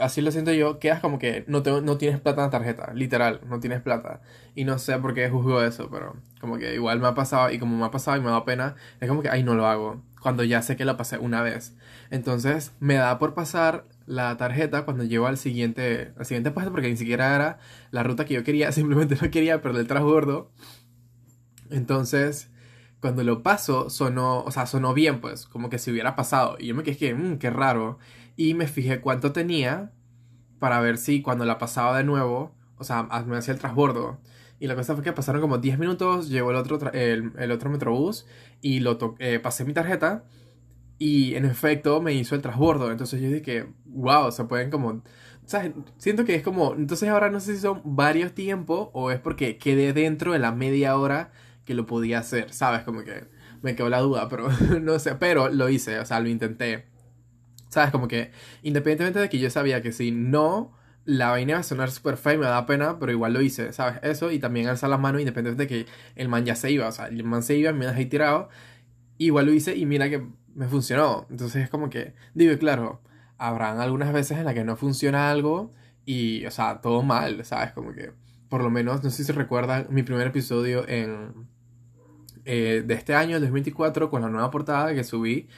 [0.00, 2.92] así lo siento yo, quedas como que no, te, no tienes plata en la tarjeta,
[2.94, 4.20] literal, no tienes plata.
[4.54, 7.58] Y no sé por qué juzgo eso, pero como que igual me ha pasado y
[7.58, 10.00] como me ha pasado y me da pena, es como que, ay, no lo hago,
[10.22, 11.74] cuando ya sé que lo pasé una vez.
[12.10, 16.88] Entonces, me da por pasar la tarjeta cuando llego al siguiente, al siguiente paso, porque
[16.88, 17.58] ni siquiera era
[17.90, 20.50] la ruta que yo quería, simplemente no quería perder el transbordo.
[21.70, 22.50] Entonces,
[23.00, 26.56] cuando lo paso, sonó, o sea, sonó bien, pues, como que si hubiera pasado.
[26.58, 27.98] Y yo me quedé que, mmm, qué raro.
[28.36, 29.92] Y me fijé cuánto tenía
[30.58, 34.20] para ver si cuando la pasaba de nuevo, o sea, me hacía el transbordo.
[34.58, 37.68] Y la cosa fue que pasaron como 10 minutos, llegó el otro, el, el, otro
[37.70, 38.26] metrobús
[38.62, 40.24] y lo eh, pasé mi tarjeta
[40.98, 42.90] y en efecto me hizo el transbordo.
[42.90, 45.02] Entonces yo dije, wow, se pueden como...
[45.44, 46.74] Sea, siento que es como...
[46.74, 50.52] Entonces ahora no sé si son varios tiempos o es porque quedé dentro de la
[50.52, 51.32] media hora
[51.64, 52.82] que lo podía hacer, ¿sabes?
[52.82, 53.24] Como que
[53.62, 54.48] me quedó la duda, pero
[54.80, 56.86] no sé, pero lo hice, o sea, lo intenté.
[57.68, 57.90] ¿Sabes?
[57.90, 58.30] Como que
[58.62, 60.72] independientemente de que yo sabía que si no,
[61.04, 63.72] la vaina iba a sonar súper fea y me da pena, pero igual lo hice,
[63.72, 64.00] ¿sabes?
[64.02, 66.92] Eso y también alzar las manos independientemente de que el man ya se iba, o
[66.92, 68.48] sea, el man se iba, me dejé tirado,
[69.18, 70.22] igual lo hice y mira que
[70.56, 71.26] me funcionó.
[71.30, 73.00] Entonces es como que, digo, claro,
[73.38, 75.72] habrán algunas veces en las que no funciona algo
[76.04, 77.72] y, o sea, todo mal, ¿sabes?
[77.72, 78.12] Como que,
[78.48, 81.46] por lo menos, no sé si se recuerdan mi primer episodio en
[82.44, 85.48] eh, de este año, el 2024, con la nueva portada que subí,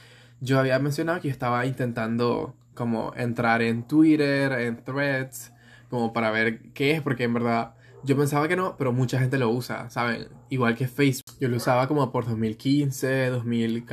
[0.41, 5.53] yo había mencionado que estaba intentando como entrar en Twitter, en threads,
[5.89, 9.37] como para ver qué es, porque en verdad yo pensaba que no, pero mucha gente
[9.37, 10.29] lo usa, ¿saben?
[10.49, 11.35] Igual que Facebook.
[11.39, 13.85] Yo lo usaba como por 2015, 2000,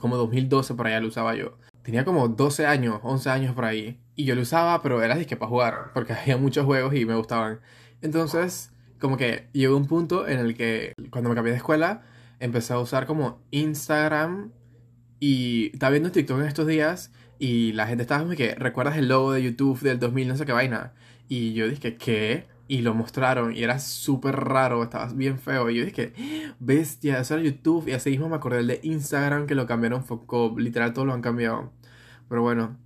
[0.00, 1.58] como 2012, por allá lo usaba yo.
[1.82, 4.00] Tenía como 12 años, 11 años por ahí.
[4.14, 7.14] Y yo lo usaba, pero era disque para jugar, porque había muchos juegos y me
[7.14, 7.60] gustaban.
[8.02, 12.02] Entonces, como que llegó un punto en el que cuando me cambié de escuela,
[12.40, 14.52] empecé a usar como Instagram
[15.20, 19.08] y estaba viendo TikTok en estos días y la gente estaba como que, ¿recuerdas el
[19.08, 20.92] logo de YouTube del 2000 no sé qué vaina?
[21.28, 22.46] Y yo dije, ¿qué?
[22.68, 25.70] Y lo mostraron y era súper raro, estaba bien feo.
[25.70, 26.12] Y yo dije,
[26.58, 27.88] bestia, eso era YouTube.
[27.88, 30.54] Y así mismo me acordé del de Instagram que lo cambiaron foco.
[30.58, 31.72] Literal, todo lo han cambiado.
[32.28, 32.76] Pero bueno,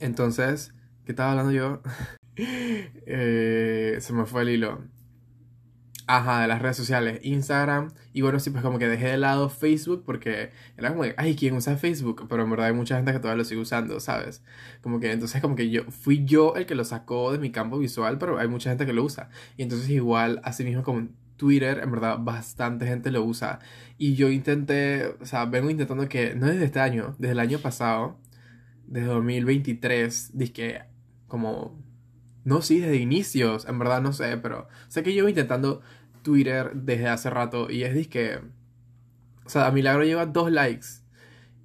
[0.00, 1.82] entonces, ¿qué estaba hablando yo?
[2.38, 4.84] Eh, se me fue el hilo.
[6.08, 7.90] Ajá, de las redes sociales, Instagram.
[8.12, 11.56] Y bueno, sí, pues como que dejé de lado Facebook porque era como, ay, ¿quién
[11.56, 12.26] usa Facebook?
[12.28, 14.44] Pero en verdad hay mucha gente que todavía lo sigue usando, ¿sabes?
[14.82, 17.78] Como que entonces como que yo, fui yo el que lo sacó de mi campo
[17.78, 19.30] visual, pero hay mucha gente que lo usa.
[19.56, 23.58] Y entonces igual, así mismo como Twitter, en verdad, bastante gente lo usa.
[23.98, 27.58] Y yo intenté, o sea, vengo intentando que, no desde este año, desde el año
[27.58, 28.18] pasado,
[28.86, 30.84] desde 2023, dije,
[31.26, 31.85] como
[32.46, 35.82] no, sí, desde inicios, en verdad no sé, pero sé que llevo intentando
[36.22, 38.38] Twitter desde hace rato y es que,
[39.44, 40.86] o sea, a Milagro lleva dos likes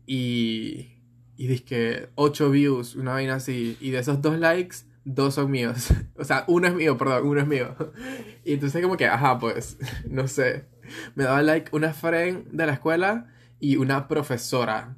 [0.07, 0.89] y,
[1.37, 5.93] y que ocho views, una vaina así, y de esos dos likes, dos son míos.
[6.15, 7.75] O sea, uno es mío, perdón, uno es mío.
[8.43, 9.77] Y entonces como que, ajá, pues,
[10.09, 10.65] no sé.
[11.13, 13.27] Me daba like una friend de la escuela
[13.59, 14.97] y una profesora.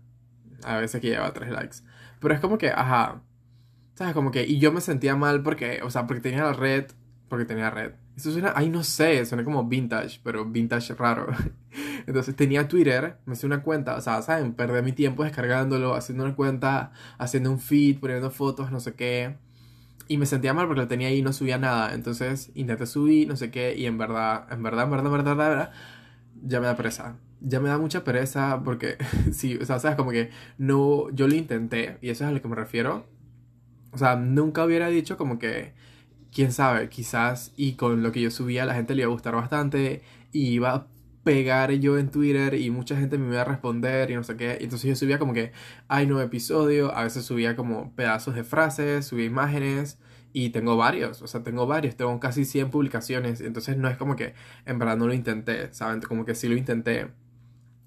[0.63, 1.77] A veces que lleva tres likes.
[2.21, 3.21] Pero es como que, ajá,
[3.95, 4.13] ¿Sabes?
[4.13, 6.85] Como que, y yo me sentía mal porque, o sea, porque tenía la red,
[7.29, 7.93] porque tenía red.
[8.15, 11.27] Eso suena, ay, no sé, suena como vintage, pero vintage raro.
[12.07, 14.53] Entonces tenía Twitter, me hice una cuenta, o sea, ¿saben?
[14.53, 19.37] Perdí mi tiempo descargándolo, haciendo una cuenta, haciendo un feed, poniendo fotos, no sé qué.
[20.07, 21.93] Y me sentía mal porque lo tenía ahí y no subía nada.
[21.93, 25.31] Entonces intenté subir, no sé qué, y en verdad, en verdad, en verdad, en verdad,
[25.31, 25.71] en verdad,
[26.43, 27.17] ya me da pereza.
[27.41, 28.97] Ya me da mucha pereza porque,
[29.31, 29.97] sí, o sea, ¿sabes?
[29.97, 33.12] Como que no, yo lo intenté, y eso es a lo que me refiero
[33.93, 35.73] o sea, nunca hubiera dicho como que,
[36.33, 39.35] quién sabe, quizás y con lo que yo subía la gente le iba a gustar
[39.35, 40.01] bastante
[40.31, 40.87] y iba a
[41.23, 44.57] pegar yo en Twitter y mucha gente me iba a responder y no sé qué.
[44.61, 45.51] Entonces yo subía como que
[45.87, 49.99] hay nuevo episodio, a veces subía como pedazos de frases, subía imágenes
[50.33, 54.15] y tengo varios, o sea, tengo varios, tengo casi 100 publicaciones, entonces no es como
[54.15, 54.33] que
[54.65, 56.01] en verdad no lo intenté, ¿saben?
[56.01, 57.11] Como que sí lo intenté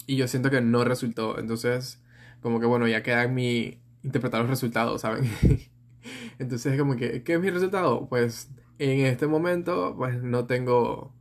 [0.06, 2.02] y yo siento que no resultó, entonces
[2.40, 5.30] como que bueno, ya queda en mi interpretar los resultados, ¿saben?
[6.38, 8.08] Entonces, como que, ¿qué es mi resultado?
[8.08, 11.14] Pues en este momento, pues no tengo,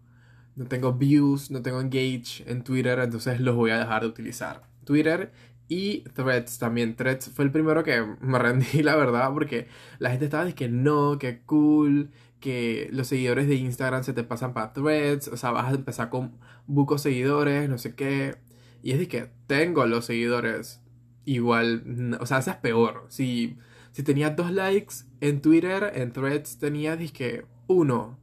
[0.56, 4.64] no tengo views, no tengo engage en Twitter, entonces los voy a dejar de utilizar.
[4.86, 5.32] Twitter
[5.68, 6.96] y Threads también.
[6.96, 9.68] Threads fue el primero que me rendí, la verdad, porque
[10.00, 14.24] la gente estaba diciendo que no, que cool, que los seguidores de Instagram se te
[14.24, 18.38] pasan para Threads, o sea, vas a empezar con bucos seguidores, no sé qué.
[18.84, 20.82] Y es de que tengo los seguidores.
[21.26, 23.06] Igual, o sea, es peor.
[23.10, 23.58] Si
[23.96, 28.20] si tenía dos likes en Twitter, en threads tenía, dije, uno.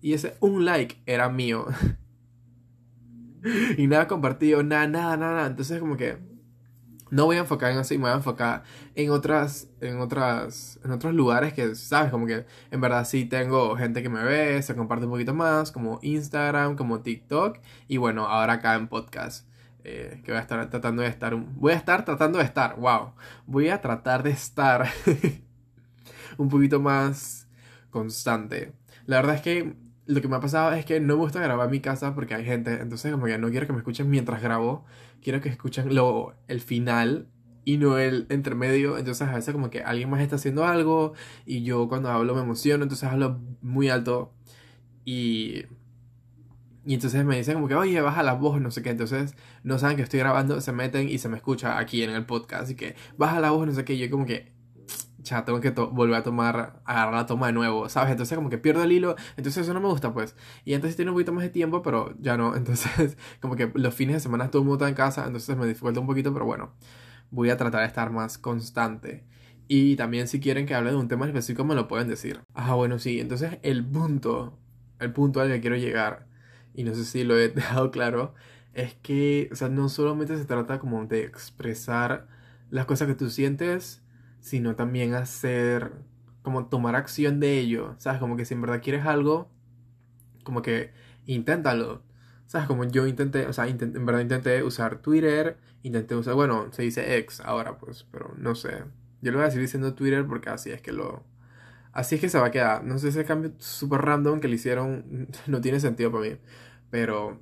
[0.00, 1.66] Y ese un like era mío.
[3.76, 5.48] y nada compartido, nada, nada, nada.
[5.48, 6.18] Entonces como que
[7.10, 8.62] no voy a enfocar en eso y me voy a enfocar
[8.94, 13.76] en otras, en otras, en otros lugares que, sabes, como que en verdad sí tengo
[13.76, 18.28] gente que me ve, se comparte un poquito más, como Instagram, como TikTok y bueno,
[18.28, 19.47] ahora acá en podcast.
[19.90, 23.12] Eh, que voy a estar tratando de estar, voy a estar tratando de estar, wow,
[23.46, 24.86] voy a tratar de estar
[26.36, 27.48] un poquito más
[27.88, 28.74] constante.
[29.06, 31.68] La verdad es que lo que me ha pasado es que no me gusta grabar
[31.68, 34.42] en mi casa porque hay gente, entonces como que no quiero que me escuchen mientras
[34.42, 34.84] grabo,
[35.22, 37.28] quiero que escuchen lo, el final
[37.64, 41.14] y no el intermedio, entonces a veces como que alguien más está haciendo algo
[41.46, 44.34] y yo cuando hablo me emociono, entonces hablo muy alto
[45.06, 45.64] y
[46.88, 48.88] y entonces me dicen como que, oye, baja la voz, no sé qué.
[48.88, 52.24] Entonces no saben que estoy grabando, se meten y se me escucha aquí en el
[52.24, 52.62] podcast.
[52.62, 53.92] Así que baja la voz, no sé qué.
[53.92, 54.54] Y yo como que,
[55.18, 58.12] ya, tengo que volver a tomar, agarrar la toma de nuevo, ¿sabes?
[58.12, 59.16] Entonces como que pierdo el hilo.
[59.36, 60.34] Entonces eso no me gusta, pues.
[60.64, 62.56] Y entonces tiene un poquito más de tiempo, pero ya no.
[62.56, 65.26] Entonces como que los fines de semana todo el mundo está en casa.
[65.26, 66.72] Entonces me dificulta un poquito, pero bueno.
[67.30, 69.26] Voy a tratar de estar más constante.
[69.68, 72.40] Y también si quieren que hable de un tema específico me lo pueden decir.
[72.54, 73.20] Ah, bueno, sí.
[73.20, 74.58] Entonces el punto,
[75.00, 76.27] el punto al que quiero llegar
[76.78, 78.34] y no sé si lo he dejado claro,
[78.72, 82.28] es que, o sea, no solamente se trata como de expresar
[82.70, 84.00] las cosas que tú sientes,
[84.40, 85.90] sino también hacer,
[86.42, 88.20] como tomar acción de ello, ¿sabes?
[88.20, 89.50] Como que si en verdad quieres algo,
[90.44, 90.92] como que
[91.26, 92.04] inténtalo.
[92.46, 92.68] ¿Sabes?
[92.68, 97.18] Como yo intenté, o sea, en verdad intenté usar Twitter, intenté usar, bueno, se dice
[97.18, 98.84] X ahora, pues, pero no sé.
[99.20, 101.24] Yo lo voy a seguir diciendo Twitter porque así es que lo,
[101.92, 102.84] Así es que se va a quedar.
[102.84, 106.36] No sé, ese cambio súper random que le hicieron no tiene sentido para mí.
[106.90, 107.40] Pero...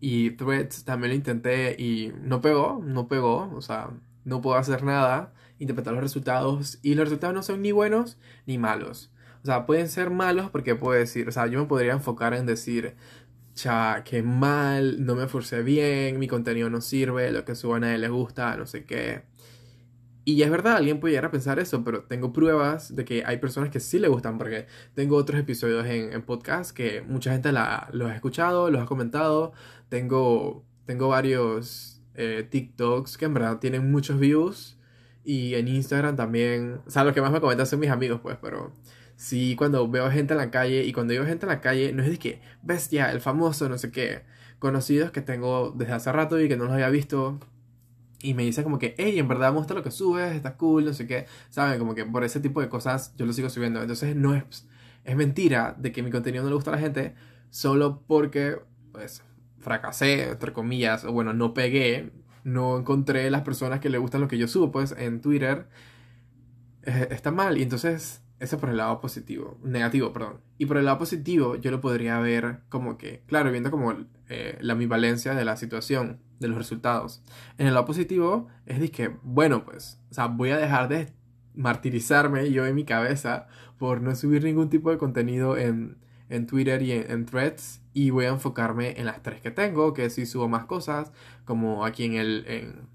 [0.00, 3.50] Y Threads también lo intenté y no pegó, no pegó.
[3.54, 3.90] O sea,
[4.24, 5.32] no puedo hacer nada.
[5.58, 6.78] Interpretar los resultados.
[6.82, 9.10] Y los resultados no son ni buenos ni malos.
[9.42, 12.46] O sea, pueden ser malos porque puedo decir, o sea, yo me podría enfocar en
[12.46, 12.96] decir,
[13.54, 17.80] cha, qué mal, no me forcé bien, mi contenido no sirve, lo que subo a
[17.80, 19.22] nadie le gusta, no sé qué.
[20.26, 23.36] Y es verdad, alguien puede llegar a pensar eso, pero tengo pruebas de que hay
[23.38, 27.88] personas que sí le gustan, porque tengo otros episodios en, podcast que mucha gente la,
[27.92, 29.52] los ha escuchado, los ha comentado.
[29.90, 34.78] Tengo, tengo varios eh, TikToks que en verdad tienen muchos views.
[35.24, 38.36] Y en Instagram también, o sea, los que más me comentan son mis amigos, pues,
[38.40, 38.72] pero
[39.16, 42.02] sí cuando veo gente en la calle y cuando digo gente en la calle no
[42.02, 44.22] es de que bestia, el famoso, no sé qué,
[44.58, 47.38] conocidos que tengo desde hace rato y que no los había visto
[48.24, 50.86] y me dicen como que, hey, en verdad me gusta lo que subes, está cool,
[50.86, 53.82] no sé qué, saben, como que por ese tipo de cosas yo lo sigo subiendo.
[53.82, 54.66] Entonces no es,
[55.04, 57.14] es mentira de que mi contenido no le gusta a la gente
[57.50, 58.56] solo porque,
[58.92, 59.22] pues,
[59.58, 62.12] fracasé, entre comillas, o bueno, no pegué,
[62.44, 65.68] no encontré las personas que le gustan lo que yo subo, pues, en Twitter.
[66.84, 70.40] Eh, está mal, y entonces eso por el lado positivo, negativo, perdón.
[70.56, 73.94] Y por el lado positivo yo lo podría ver como que, claro, viendo como
[74.28, 77.22] eh, la ambivalencia de la situación, de los resultados.
[77.58, 81.12] En el lado positivo es de que, bueno, pues, o sea, voy a dejar de
[81.54, 83.46] martirizarme yo en mi cabeza
[83.78, 88.26] por no subir ningún tipo de contenido en, en Twitter y en, threads y voy
[88.26, 91.12] a enfocarme en las tres que tengo, que si subo más cosas,
[91.44, 92.86] como aquí en el...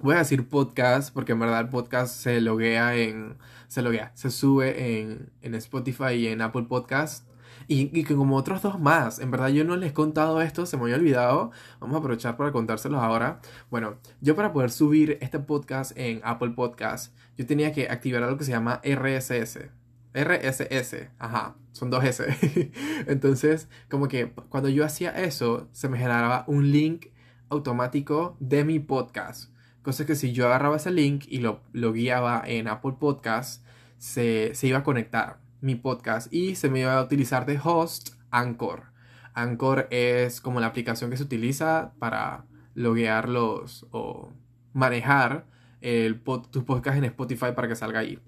[0.00, 3.38] Voy a decir podcast, porque en verdad el podcast se loguea en...
[3.68, 7.26] Se loguea, se sube en, en Spotify y en Apple Podcast.
[7.66, 9.18] Y, y, como otros dos más.
[9.18, 11.50] En verdad yo no les he contado esto, se me había olvidado.
[11.80, 13.40] Vamos a aprovechar para contárselos ahora.
[13.70, 18.36] Bueno, yo para poder subir este podcast en Apple Podcast, yo tenía que activar algo
[18.36, 19.70] que se llama RSS.
[20.14, 22.24] RSS, ajá, son dos S.
[23.08, 27.06] Entonces, como que cuando yo hacía eso, se me generaba un link
[27.48, 29.50] automático de mi podcast.
[29.82, 33.64] Cosa que si yo agarraba ese link y lo, lo guiaba en Apple Podcast,
[33.98, 38.10] se, se iba a conectar mi podcast y se me iba a utilizar de host
[38.30, 38.92] Anchor.
[39.32, 44.30] Anchor es como la aplicación que se utiliza para loguearlos o
[44.74, 45.46] manejar
[45.80, 48.18] el tu podcast en Spotify para que salga ahí.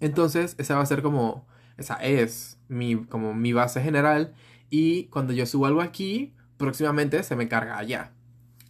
[0.00, 1.46] Entonces, esa va a ser como,
[1.78, 4.34] esa es mi, como mi base general.
[4.70, 8.12] Y cuando yo subo algo aquí, próximamente se me carga allá.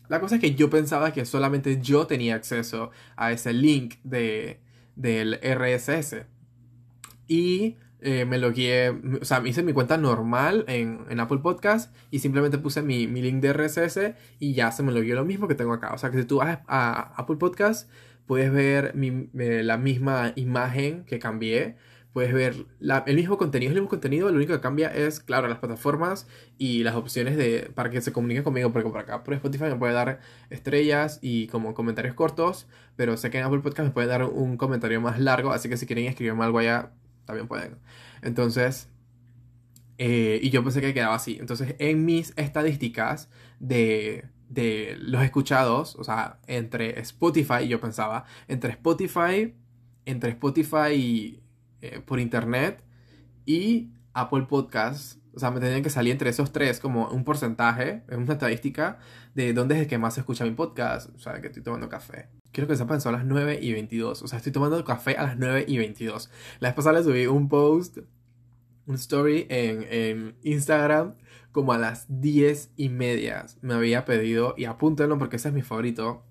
[0.09, 4.61] La cosa es que yo pensaba que solamente yo tenía acceso a ese link de,
[4.95, 6.27] del RSS.
[7.27, 11.95] Y eh, me lo guié, o sea, hice mi cuenta normal en, en Apple Podcast
[12.11, 15.25] y simplemente puse mi, mi, link de RSS y ya se me lo guió lo
[15.25, 15.93] mismo que tengo acá.
[15.95, 17.91] O sea, que si tú vas a Apple Podcast
[18.27, 21.77] puedes ver eh, la misma imagen que cambié,
[22.13, 25.59] puedes ver el mismo contenido, el mismo contenido, lo único que cambia es, claro, las
[25.59, 26.27] plataformas
[26.59, 29.77] y las opciones de, para que se comunique conmigo, porque por acá por Spotify me
[29.77, 34.07] puede dar estrellas y como comentarios cortos, pero sé que en Apple Podcast me puede
[34.07, 36.93] dar un comentario más largo, así que si quieren escribirme algo allá,
[37.27, 37.79] también pueden.
[38.23, 38.89] Entonces,
[39.99, 41.37] eh, y yo pensé que quedaba así.
[41.39, 43.29] Entonces, en mis estadísticas
[43.61, 49.55] de de los escuchados, o sea, entre Spotify, yo pensaba, entre Spotify,
[50.05, 51.43] entre Spotify
[51.81, 52.83] eh, por internet
[53.45, 58.03] y Apple Podcasts, o sea, me tenían que salir entre esos tres como un porcentaje,
[58.09, 58.99] una estadística
[59.35, 61.89] de dónde es el que más se escucha mi podcast, o sea, que estoy tomando
[61.89, 62.29] café.
[62.57, 65.37] Quiero que sepan, son las 9 y 22, o sea, estoy tomando café a las
[65.37, 66.31] 9 y 22.
[66.59, 67.99] La vez pasada les subí un post,
[68.87, 71.17] un story en, en Instagram
[71.53, 75.61] como a las 10 y media me había pedido, y apúntenlo porque ese es mi
[75.61, 76.25] favorito,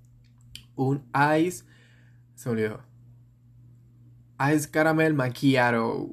[0.75, 1.05] un
[1.38, 1.63] ice,
[2.33, 2.81] se me olvidó,
[4.51, 6.09] ice caramel macchiato.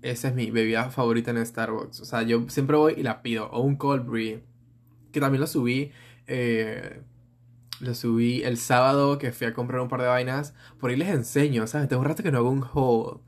[0.00, 2.00] Esa es mi bebida favorita en Starbucks.
[2.00, 3.50] O sea, yo siempre voy y la pido.
[3.50, 4.40] O un cold brew.
[5.12, 5.92] Que también lo subí.
[6.26, 7.02] Eh,
[7.82, 10.54] lo subí el sábado que fui a comprar un par de vainas.
[10.78, 11.88] Por ahí les enseño, ¿sabes?
[11.88, 13.20] Tengo un rato que no hago un haul.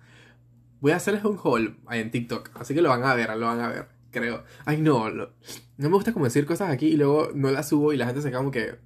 [0.81, 2.51] Voy a hacerles un haul ahí en TikTok.
[2.55, 4.45] Así que lo van a ver, lo van a ver creo.
[4.64, 5.29] Ay, no, no,
[5.77, 8.33] me gusta como decir cosas aquí y luego no las subo y la gente se
[8.33, 8.77] como que,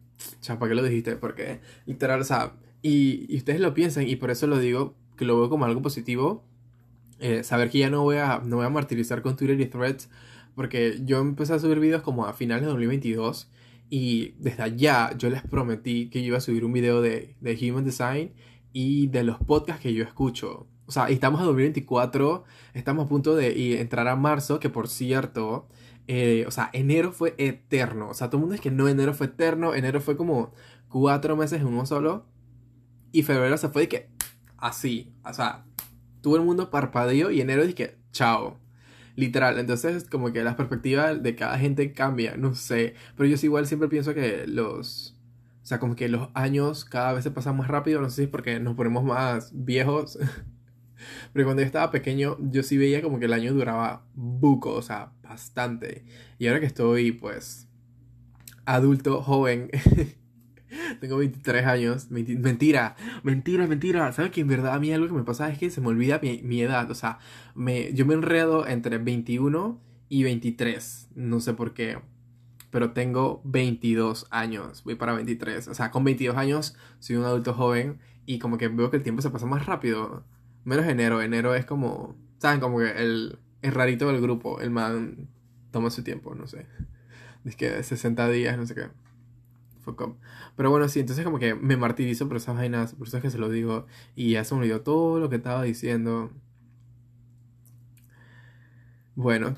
[0.40, 1.14] chapa, ¿qué lo dijiste?
[1.16, 5.38] Porque, literal, o sea, y, ustedes lo piensan y por eso lo digo, que lo
[5.38, 6.44] veo como algo positivo.
[7.20, 10.08] Eh, saber que ya no voy, a, no voy a martirizar con Twitter y threads,
[10.54, 13.50] porque yo empecé a subir videos como a finales de 2022
[13.90, 17.70] y desde allá yo les prometí que yo iba a subir un video de, de
[17.70, 18.32] Human Design
[18.72, 20.66] y de los podcasts que yo escucho.
[20.86, 25.68] O sea, estamos a 2024, estamos a punto de entrar a marzo, que por cierto,
[26.06, 28.08] eh, o sea, enero fue eterno.
[28.08, 30.52] O sea, todo el mundo es que no, enero fue eterno, enero fue como
[30.88, 32.24] cuatro meses en uno solo.
[33.12, 34.10] Y febrero se fue de que
[34.56, 35.66] así, o sea,
[36.22, 38.58] todo el mundo parpadeó y enero dije, chao.
[39.18, 42.94] Literal, entonces como que la perspectiva de cada gente cambia, no sé.
[43.16, 45.18] Pero yo igual siempre pienso que los...
[45.60, 48.22] O sea, como que los años cada vez se pasan más rápido, no sé si
[48.22, 50.20] es porque nos ponemos más viejos.
[51.32, 54.82] Pero cuando yo estaba pequeño, yo sí veía como que el año duraba buco, o
[54.82, 56.04] sea, bastante.
[56.38, 57.66] Y ahora que estoy, pues,
[58.66, 59.68] adulto, joven,
[61.00, 64.12] tengo 23 años, mentira, mentira, mentira.
[64.12, 66.20] ¿Sabes que en verdad a mí algo que me pasa es que se me olvida
[66.22, 66.90] mi, edad?
[66.90, 67.18] O sea,
[67.54, 71.98] me, yo me enredo entre 21 y 23, no sé por qué.
[72.70, 75.68] Pero tengo 22 años, voy para 23.
[75.68, 79.02] O sea, con 22 años soy un adulto joven y como que veo que el
[79.02, 80.24] tiempo se pasa más rápido
[80.68, 81.22] Menos enero.
[81.22, 82.14] Enero es como.
[82.36, 82.60] ¿Saben?
[82.60, 84.60] Como que el, el rarito del grupo.
[84.60, 85.28] El man
[85.70, 86.66] toma su tiempo, no sé.
[87.46, 88.88] Es que 60 días, no sé qué.
[90.56, 93.30] Pero bueno, sí, entonces como que me martirizo por esas vainas, por eso es que
[93.30, 93.86] se lo digo.
[94.16, 96.30] Y ya se me olvidó todo lo que estaba diciendo.
[99.14, 99.54] Bueno.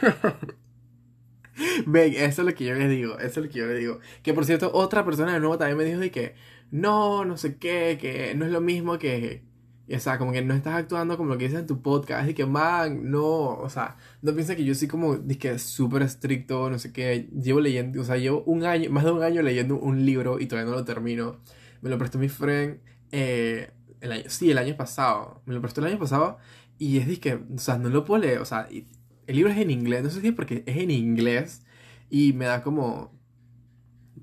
[1.86, 4.00] Ven, eso es lo que yo les digo, eso es lo que yo les digo.
[4.22, 6.34] Que por cierto, otra persona de nuevo también me dijo de que
[6.70, 9.42] no, no sé qué, que no es lo mismo que,
[9.88, 12.28] o sea, como que no estás actuando como lo que dices en tu podcast.
[12.28, 13.56] Y que, man, no.
[13.56, 17.28] O sea, no piensa que yo soy como, que súper estricto, no sé qué.
[17.32, 20.46] Llevo leyendo, o sea, llevo un año, más de un año leyendo un libro y
[20.46, 21.40] todavía no lo termino.
[21.80, 22.80] Me lo prestó mi friend,
[23.10, 25.42] eh, el año, sí, el año pasado.
[25.46, 26.38] Me lo prestó el año pasado
[26.78, 28.38] y es que, o sea, no lo puedo leer.
[28.38, 31.62] O sea, el libro es en inglés, no sé si es porque es en inglés
[32.10, 33.12] y me da como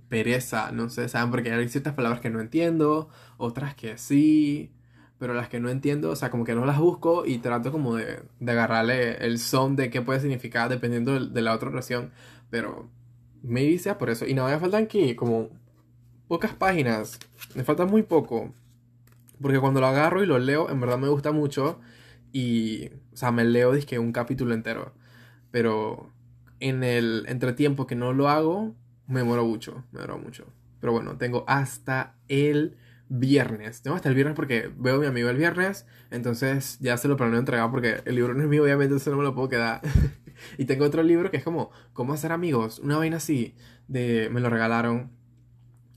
[0.09, 1.31] pereza, no sé, ¿saben?
[1.31, 4.73] Porque hay ciertas palabras que no entiendo, otras que sí
[5.19, 7.95] pero las que no entiendo, o sea, como que no las busco y trato como
[7.95, 12.11] de, de agarrarle el son de qué puede significar dependiendo de, la otra oración,
[12.49, 12.89] pero
[13.43, 14.25] me sea por eso.
[14.25, 15.49] Y no, me faltan aquí como
[16.29, 17.19] pocas páginas,
[17.53, 18.53] me falta muy poco,
[19.41, 21.79] porque cuando lo agarro y lo leo, en verdad me gusta mucho
[22.31, 24.93] y, o sea, me leo que un capítulo entero,
[25.51, 26.11] pero
[26.61, 28.73] en el entretiempo que no lo hago,
[29.07, 30.45] me muero mucho, me muero mucho.
[30.79, 32.77] Pero bueno, tengo hasta el
[33.09, 33.81] viernes.
[33.81, 35.85] Tengo hasta el viernes porque veo a mi amigo el viernes.
[36.11, 39.17] Entonces ya se lo planeo entregar porque el libro no es mío, obviamente, entonces no
[39.17, 39.81] me lo puedo quedar.
[40.57, 42.79] y tengo otro libro que es como ¿Cómo hacer amigos?
[42.79, 43.55] Una vaina así.
[43.87, 45.11] De, me lo regalaron.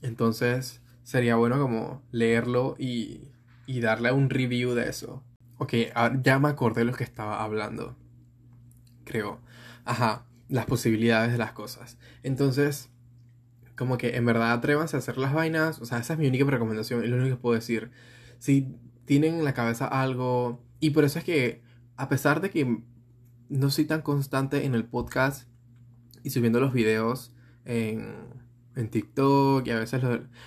[0.01, 3.29] Entonces sería bueno como leerlo y,
[3.67, 5.23] y darle un review de eso.
[5.57, 5.73] Ok,
[6.21, 7.95] ya me acordé de lo que estaba hablando.
[9.05, 9.39] Creo.
[9.85, 11.97] Ajá, las posibilidades de las cosas.
[12.23, 12.89] Entonces,
[13.75, 15.79] como que en verdad atrévanse a hacer las vainas.
[15.81, 17.91] O sea, esa es mi única recomendación, es lo único que puedo decir.
[18.39, 20.63] Si tienen en la cabeza algo.
[20.79, 21.61] Y por eso es que,
[21.95, 22.83] a pesar de que
[23.49, 25.47] no soy tan constante en el podcast
[26.23, 27.33] y subiendo los videos
[27.65, 28.15] en,
[28.75, 30.01] en TikTok y a veces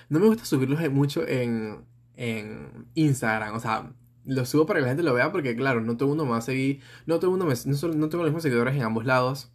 [0.09, 1.85] no me gusta subirlos mucho en,
[2.17, 3.55] en Instagram.
[3.55, 3.93] O sea,
[4.25, 6.33] los subo para que la gente lo vea porque, claro, no todo el mundo me
[6.33, 6.81] va a seguir.
[7.07, 7.55] No todo el mundo me.
[7.55, 9.53] No, no tengo los mismos seguidores en ambos lados.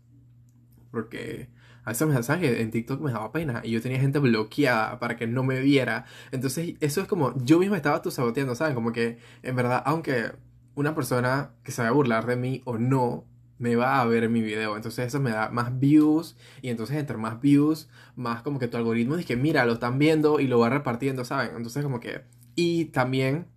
[0.91, 1.49] Porque
[1.83, 5.27] a veces mensajes en TikTok me daba pena y yo tenía gente bloqueada para que
[5.27, 6.05] no me viera.
[6.31, 8.75] Entonces, eso es como yo mismo estaba tú saboteando, ¿saben?
[8.75, 10.31] Como que en verdad, aunque
[10.75, 13.25] una persona que se va a burlar de mí o no,
[13.57, 14.75] me va a ver mi video.
[14.75, 16.35] Entonces eso me da más views.
[16.61, 19.99] Y entonces entre más views, más como que tu algoritmo dice que mira, lo están
[19.99, 21.51] viendo y lo va repartiendo, ¿saben?
[21.55, 22.23] Entonces como que...
[22.55, 23.47] Y también,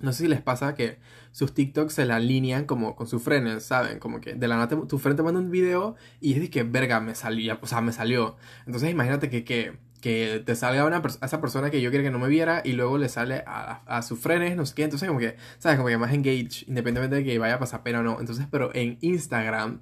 [0.00, 0.98] no sé si les pasa que
[1.32, 3.98] sus TikToks se la alinean como con sus frenes, ¿saben?
[3.98, 7.00] Como que de la nada tu frente manda un video y es de que, verga,
[7.00, 8.36] me salió, o sea, me salió.
[8.66, 12.10] Entonces imagínate que, que, que te salga una a esa persona que yo quería que
[12.10, 14.84] no me viera y luego le sale a, a sus frenes, no sé qué.
[14.84, 15.78] Entonces como que, ¿sabes?
[15.78, 18.18] Como que más engage, independientemente de que vaya a pasar pena o no.
[18.20, 19.80] Entonces, pero en Instagram,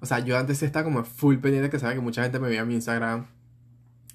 [0.00, 2.60] o sea, yo antes estaba como full pendiente que sabía que mucha gente me veía
[2.60, 3.26] en mi Instagram.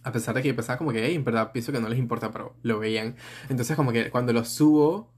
[0.04, 2.32] A pesar de que pensaba como que, hey, en verdad pienso que no les importa,
[2.32, 3.16] pero lo veían.
[3.50, 5.15] Entonces como que cuando lo subo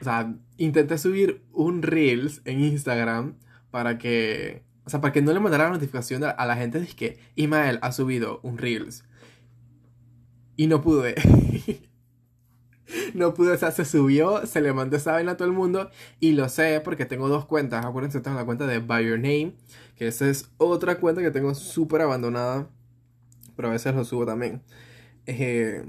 [0.00, 3.36] o sea, intenté subir un Reels en Instagram
[3.70, 6.86] para que, o sea, para que no le mandara la notificación a la gente de
[6.86, 9.04] que Ismael ha subido un Reels.
[10.56, 11.14] Y no pude.
[13.14, 15.90] no pude, o sea, se subió, se le mandó esa vaina a todo el mundo
[16.18, 17.84] y lo sé porque tengo dos cuentas.
[17.84, 19.54] Acuérdense, tengo la cuenta de By Your Name,
[19.96, 22.68] que esa es otra cuenta que tengo súper abandonada,
[23.56, 24.62] pero a veces lo subo también.
[25.26, 25.84] Eh,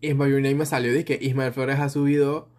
[0.00, 2.53] en By Your Name me salió de que Ismael Flores ha subido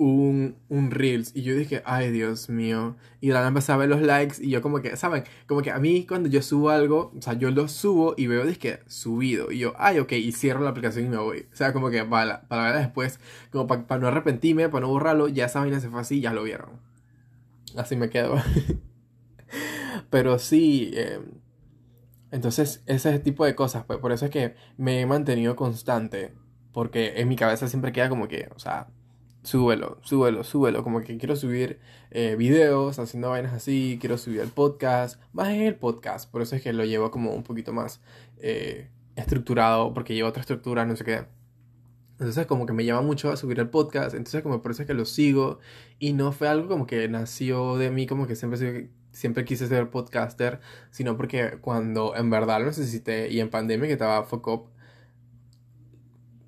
[0.00, 2.96] un, un Reels y yo dije, ay Dios mío.
[3.20, 5.24] Y la empecé a ver los likes y yo como que, ¿saben?
[5.46, 8.46] Como que a mí cuando yo subo algo, o sea, yo lo subo y veo,
[8.46, 9.52] dije, subido.
[9.52, 11.46] Y yo, ay, ok, y cierro la aplicación y me voy.
[11.52, 13.20] O sea, como que para, para ver después,
[13.52, 16.44] como para, no arrepentirme, para no borrarlo, ya esa vaina se fue así, ya lo
[16.44, 16.80] vieron.
[17.76, 18.36] Así me quedo.
[20.10, 21.24] Pero sí, em,
[22.30, 26.32] entonces ese tipo de cosas, pues por eso es que me he mantenido constante.
[26.72, 28.88] Porque en mi cabeza siempre queda como que, o sea,
[29.42, 30.82] súbelo, súbelo, súbelo.
[30.84, 31.80] Como que quiero subir
[32.10, 36.30] eh, videos haciendo vainas así, quiero subir el podcast, más en el podcast.
[36.30, 38.00] Por eso es que lo llevo como un poquito más
[38.38, 41.24] eh, estructurado, porque lleva otra estructura, no sé qué.
[42.20, 44.86] Entonces como que me llama mucho a subir el podcast, entonces como por eso es
[44.86, 45.58] que lo sigo
[45.98, 49.88] y no fue algo como que nació de mí, como que siempre, siempre quise ser
[49.88, 50.60] podcaster,
[50.90, 54.68] sino porque cuando en verdad lo necesité y en pandemia que estaba fuck up,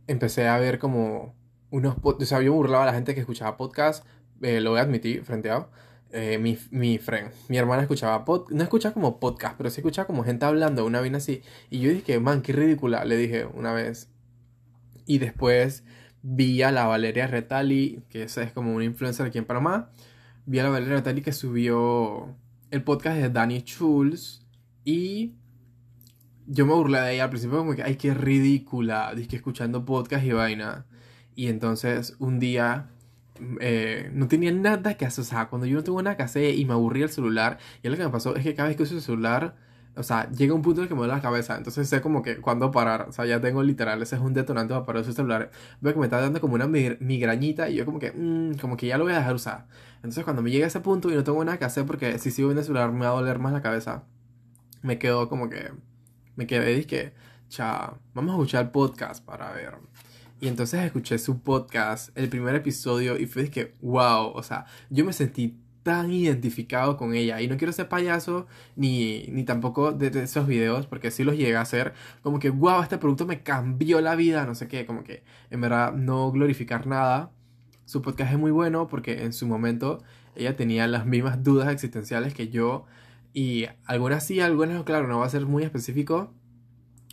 [0.09, 1.35] empecé a ver como
[1.73, 4.05] unos o sea, yo burlaba a la gente que escuchaba podcast,
[4.43, 5.69] eh, lo voy a admitir, frente a
[6.11, 10.23] eh, mi, friend, mi hermana escuchaba podcast, no escuchaba como podcast, pero sí escuchaba como
[10.23, 11.43] gente hablando, una vaina así.
[11.71, 14.11] Y yo dije, man, qué ridícula, le dije una vez.
[15.07, 15.85] Y después
[16.21, 19.91] vi a la Valeria Retali, que esa es como una influencer aquí en Panamá.
[20.45, 22.37] Vi a la Valeria Retali que subió
[22.71, 24.47] el podcast de Danny Schulz
[24.85, 25.37] y
[26.47, 30.27] yo me burlé de ella al principio como que, ay, qué ridícula, que escuchando podcast
[30.27, 30.85] y vaina.
[31.35, 32.91] Y entonces un día
[33.61, 36.55] eh, no tenía nada que hacer, o sea, cuando yo no tengo nada que hacer
[36.55, 38.85] y me aburría el celular, y lo que me pasó es que cada vez que
[38.85, 39.57] uso el celular,
[39.95, 42.23] o sea, llega un punto en el que me duele la cabeza, entonces sé como
[42.23, 45.13] que cuando parar, o sea, ya tengo literal, ese es un detonante para parar ese
[45.13, 48.77] celular, veo que me está dando como una migrañita y yo como que, mmm, como
[48.77, 49.67] que ya lo voy a dejar usar.
[49.97, 52.31] Entonces cuando me llega a ese punto y no tengo nada que hacer porque si
[52.31, 54.05] sigo viendo el celular me va a doler más la cabeza,
[54.83, 55.73] me quedo como que,
[56.37, 57.15] me quedé, dije,
[57.49, 59.75] cha, vamos a escuchar el podcast para ver.
[60.43, 65.05] Y entonces escuché su podcast, el primer episodio, y fue que, wow, o sea, yo
[65.05, 67.41] me sentí tan identificado con ella.
[67.41, 71.55] Y no quiero ser payaso, ni, ni tampoco de, esos videos, porque sí los llegué
[71.55, 71.95] a hacer.
[72.25, 75.61] Como que, wow, este producto me cambió la vida, no sé qué, como que, en
[75.61, 77.31] verdad, no glorificar nada.
[77.85, 80.03] Su podcast es muy bueno porque en su momento
[80.35, 82.85] ella tenía las mismas dudas existenciales que yo.
[83.33, 86.35] Y algunas sí, algunas no, claro, no va a ser muy específico.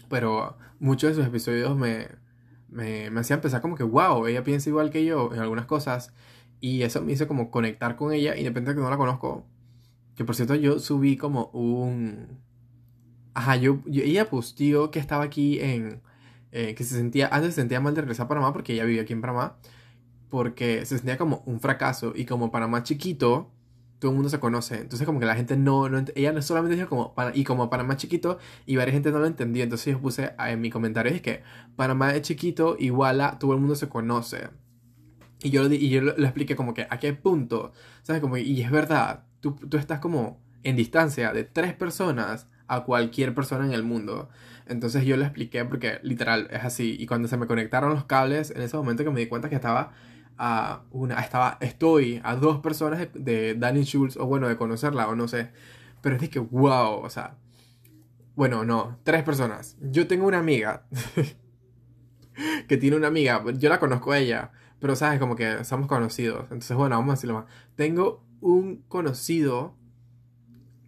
[0.10, 2.08] Pero muchos de sus episodios me,
[2.72, 6.14] me, me hacían pensar como que, wow, ella piensa igual que yo en algunas cosas.
[6.62, 9.46] Y eso me hizo como conectar con ella, independientemente de que no la conozco.
[10.16, 12.40] Que por cierto, yo subí como un.
[13.34, 16.02] Ajá, yo, ella posteó que estaba aquí en.
[16.52, 17.30] Eh, que se sentía.
[17.32, 19.58] Antes se sentía mal de regresar a Panamá porque ella vivía aquí en Panamá.
[20.30, 22.14] Porque se sentía como un fracaso.
[22.16, 23.52] Y como Panamá chiquito,
[24.00, 24.80] todo el mundo se conoce.
[24.80, 25.90] Entonces, como que la gente no.
[25.90, 27.14] no ella no solamente dijo como.
[27.34, 29.64] Y como Panamá chiquito, y varias gente no lo entendía.
[29.64, 31.44] Entonces, yo puse en mi comentario: es que
[31.76, 34.50] Panamá es chiquito, igual a todo el mundo se conoce.
[35.42, 37.72] Y yo, y yo lo, expliqué como que a qué punto,
[38.04, 38.22] ¿sabes?
[38.22, 43.34] Como, y es verdad, tú, tú estás como en distancia de tres personas a cualquier
[43.34, 44.30] persona en el mundo.
[44.68, 46.96] Entonces yo lo expliqué porque literal es así.
[47.00, 49.56] Y cuando se me conectaron los cables, en ese momento que me di cuenta que
[49.56, 49.94] estaba
[50.42, 55.16] a una, estaba, estoy a dos personas de, Danny Schultz, o bueno, de conocerla, o
[55.16, 55.52] no sé.
[56.02, 57.36] Pero es de que, wow, o sea,
[58.36, 59.76] bueno, no, tres personas.
[59.82, 60.88] Yo tengo una amiga
[62.70, 66.44] que tiene una amiga, yo la conozco a ella, pero sabes, como que somos conocidos.
[66.44, 67.46] Entonces, bueno, vamos a decirlo más.
[67.76, 69.76] Tengo un conocido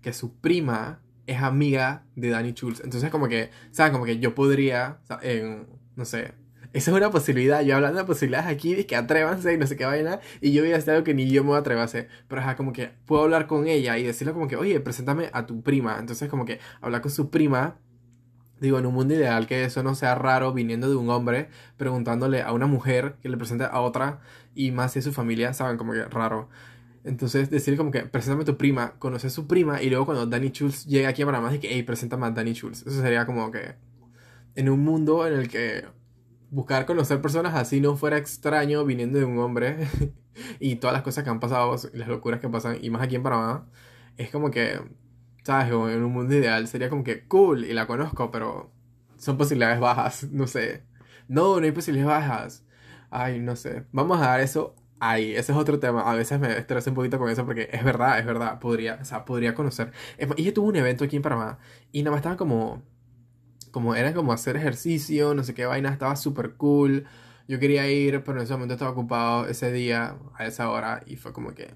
[0.01, 2.81] que su prima es amiga de Danny Schultz.
[2.85, 3.91] Entonces, como que, ¿sabes?
[3.91, 5.01] Como que yo podría,
[5.97, 6.35] no sé,
[6.73, 7.61] esa es una posibilidad.
[7.61, 10.19] Yo hablando de posibilidades aquí, es que atrévanse y no sé qué vaina.
[10.41, 12.09] Y yo voy a hacer algo que ni yo me voy a atrever a hacer.
[12.27, 15.45] Pero ajá, como que puedo hablar con ella y decirle como que, oye, preséntame a
[15.45, 15.97] tu prima.
[15.99, 17.77] Entonces, como que hablar con su prima
[18.61, 22.43] Digo, en un mundo ideal que eso no sea raro viniendo de un hombre preguntándole
[22.43, 24.19] a una mujer que le presente a otra
[24.53, 26.47] y más si su familia, saben, como que raro.
[27.03, 30.27] Entonces, decir como que preséntame a tu prima, conoce a su prima y luego cuando
[30.27, 32.85] Danny Schultz llegue aquí a Panamá, de que, hey, preséntame a Danny Schultz.
[32.85, 33.73] Eso sería como que
[34.53, 35.85] en un mundo en el que
[36.51, 39.87] buscar conocer personas así no fuera extraño viniendo de un hombre
[40.59, 43.23] y todas las cosas que han pasado, las locuras que pasan, y más aquí en
[43.23, 43.67] Panamá,
[44.17, 44.79] es como que
[45.43, 45.71] ¿sabes?
[45.71, 48.71] en un mundo ideal sería como que cool y la conozco, pero
[49.17, 50.83] son posibilidades bajas, no sé.
[51.27, 52.65] No, no hay posibilidades bajas.
[53.09, 53.85] Ay, no sé.
[53.91, 55.31] Vamos a dar eso ahí.
[55.33, 56.01] Ese es otro tema.
[56.11, 58.59] A veces me estreso un poquito con eso porque es verdad, es verdad.
[58.59, 59.91] Podría, o sea, podría conocer.
[60.37, 61.59] Y yo tuve un evento aquí en Panamá
[61.91, 62.83] y nada más estaba como,
[63.71, 67.05] como, era como hacer ejercicio, no sé qué vaina, estaba súper cool.
[67.47, 71.15] Yo quería ir, pero en ese momento estaba ocupado ese día, a esa hora, y
[71.17, 71.73] fue como que...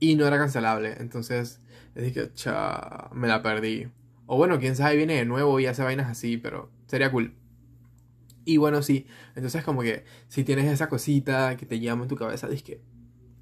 [0.00, 0.96] Y no era cancelable.
[0.98, 1.60] Entonces
[1.94, 3.88] es que, cha, me la perdí.
[4.26, 7.34] O bueno, quién sabe, viene de nuevo y hace vainas así, pero sería cool.
[8.44, 9.06] Y bueno, sí,
[9.36, 12.80] entonces como que si tienes esa cosita que te llama en tu cabeza, que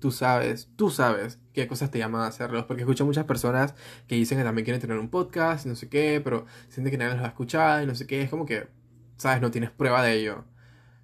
[0.01, 2.65] tú sabes, tú sabes qué cosas te llaman a hacerlos.
[2.65, 3.75] Porque escucho muchas personas
[4.09, 6.99] que dicen que también quieren tener un podcast y no sé qué, pero sienten que
[6.99, 8.23] nadie los va a escuchar y no sé qué.
[8.23, 8.69] Es como que,
[9.17, 10.45] sabes, no tienes prueba de ello.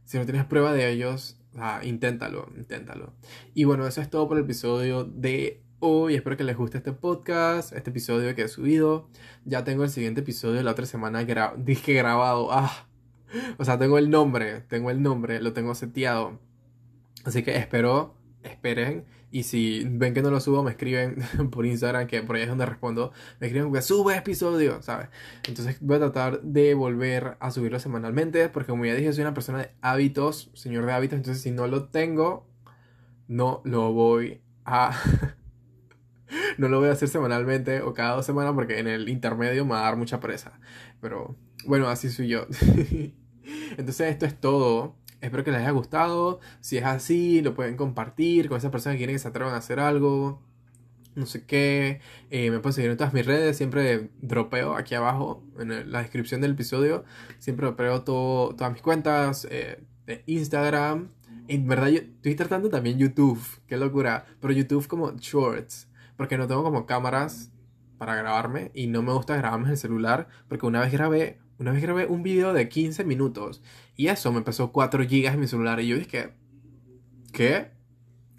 [0.05, 1.39] Si no tienes prueba de ellos,
[1.83, 3.13] inténtalo, inténtalo.
[3.55, 6.15] Y bueno, eso es todo por el episodio de hoy.
[6.15, 9.09] Espero que les guste este podcast, este episodio que he subido.
[9.45, 11.25] Ya tengo el siguiente episodio la otra semana
[11.57, 12.49] dije grabado.
[12.53, 12.89] Ah.
[13.59, 16.39] O sea, tengo el nombre, tengo el nombre, lo tengo seteado.
[17.25, 18.15] Así que espero,
[18.49, 19.05] esperen.
[19.31, 21.17] Y si ven que no lo subo, me escriben
[21.51, 23.13] por Instagram, que por ahí es donde respondo.
[23.41, 25.09] Me escriben que sube episodio, ¿sabes?
[25.47, 28.49] Entonces voy a tratar de volver a subirlo semanalmente.
[28.49, 31.17] Porque como ya dije, soy una persona de hábitos, señor de hábitos.
[31.17, 32.49] Entonces si no lo tengo,
[33.29, 34.93] no lo voy a
[36.59, 39.73] no lo voy a hacer semanalmente o cada dos semanas porque en el intermedio me
[39.73, 40.59] va a dar mucha presa.
[41.01, 41.37] Pero
[41.67, 42.47] bueno, así soy yo.
[43.77, 44.97] Entonces esto es todo.
[45.21, 46.41] Espero que les haya gustado.
[46.61, 49.59] Si es así, lo pueden compartir con esas personas que quieren que se atrevan a
[49.59, 50.43] hacer algo.
[51.15, 52.01] No sé qué.
[52.31, 53.57] Eh, me pueden seguir en todas mis redes.
[53.57, 57.05] Siempre dropeo aquí abajo en la descripción del episodio.
[57.39, 59.47] Siempre dropeo todo, todas mis cuentas.
[59.51, 61.11] Eh, de Instagram.
[61.49, 64.25] En verdad, yo estoy tratando también YouTube, qué locura.
[64.41, 67.53] Pero YouTube como shorts, porque no tengo como cámaras
[67.99, 71.73] para grabarme y no me gusta grabarme en el celular, porque una vez grabé, una
[71.73, 73.63] vez grabé un video de 15 minutos
[73.97, 76.35] y eso me pesó 4 GB en mi celular y yo dije,
[77.33, 77.71] ¿qué?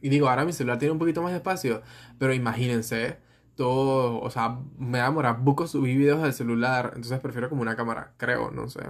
[0.01, 1.81] Y digo, ahora mi celular tiene un poquito más de espacio,
[2.19, 3.17] pero imagínense,
[3.55, 7.75] todo, o sea, me da morar buco subir videos del celular, entonces prefiero como una
[7.75, 8.81] cámara, creo, no sé.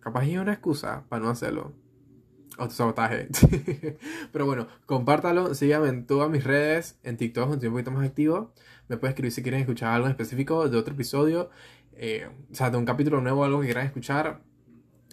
[0.00, 1.72] Capaz hay una excusa para no hacerlo.
[2.58, 3.28] Autosabotaje.
[4.32, 8.06] Pero bueno, compártalo, síganme en todas mis redes, en TikTok donde estoy un poquito más
[8.06, 8.52] activo.
[8.88, 11.50] Me puedes escribir si quieren escuchar algo en específico de otro episodio,
[12.04, 14.40] eh, o sea, de un capítulo nuevo, algo que quieran escuchar.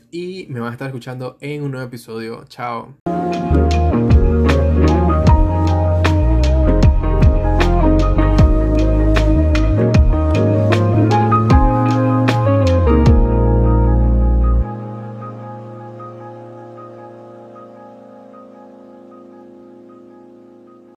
[0.10, 2.46] Y me van a estar escuchando en un nuevo episodio.
[2.46, 2.96] Chao.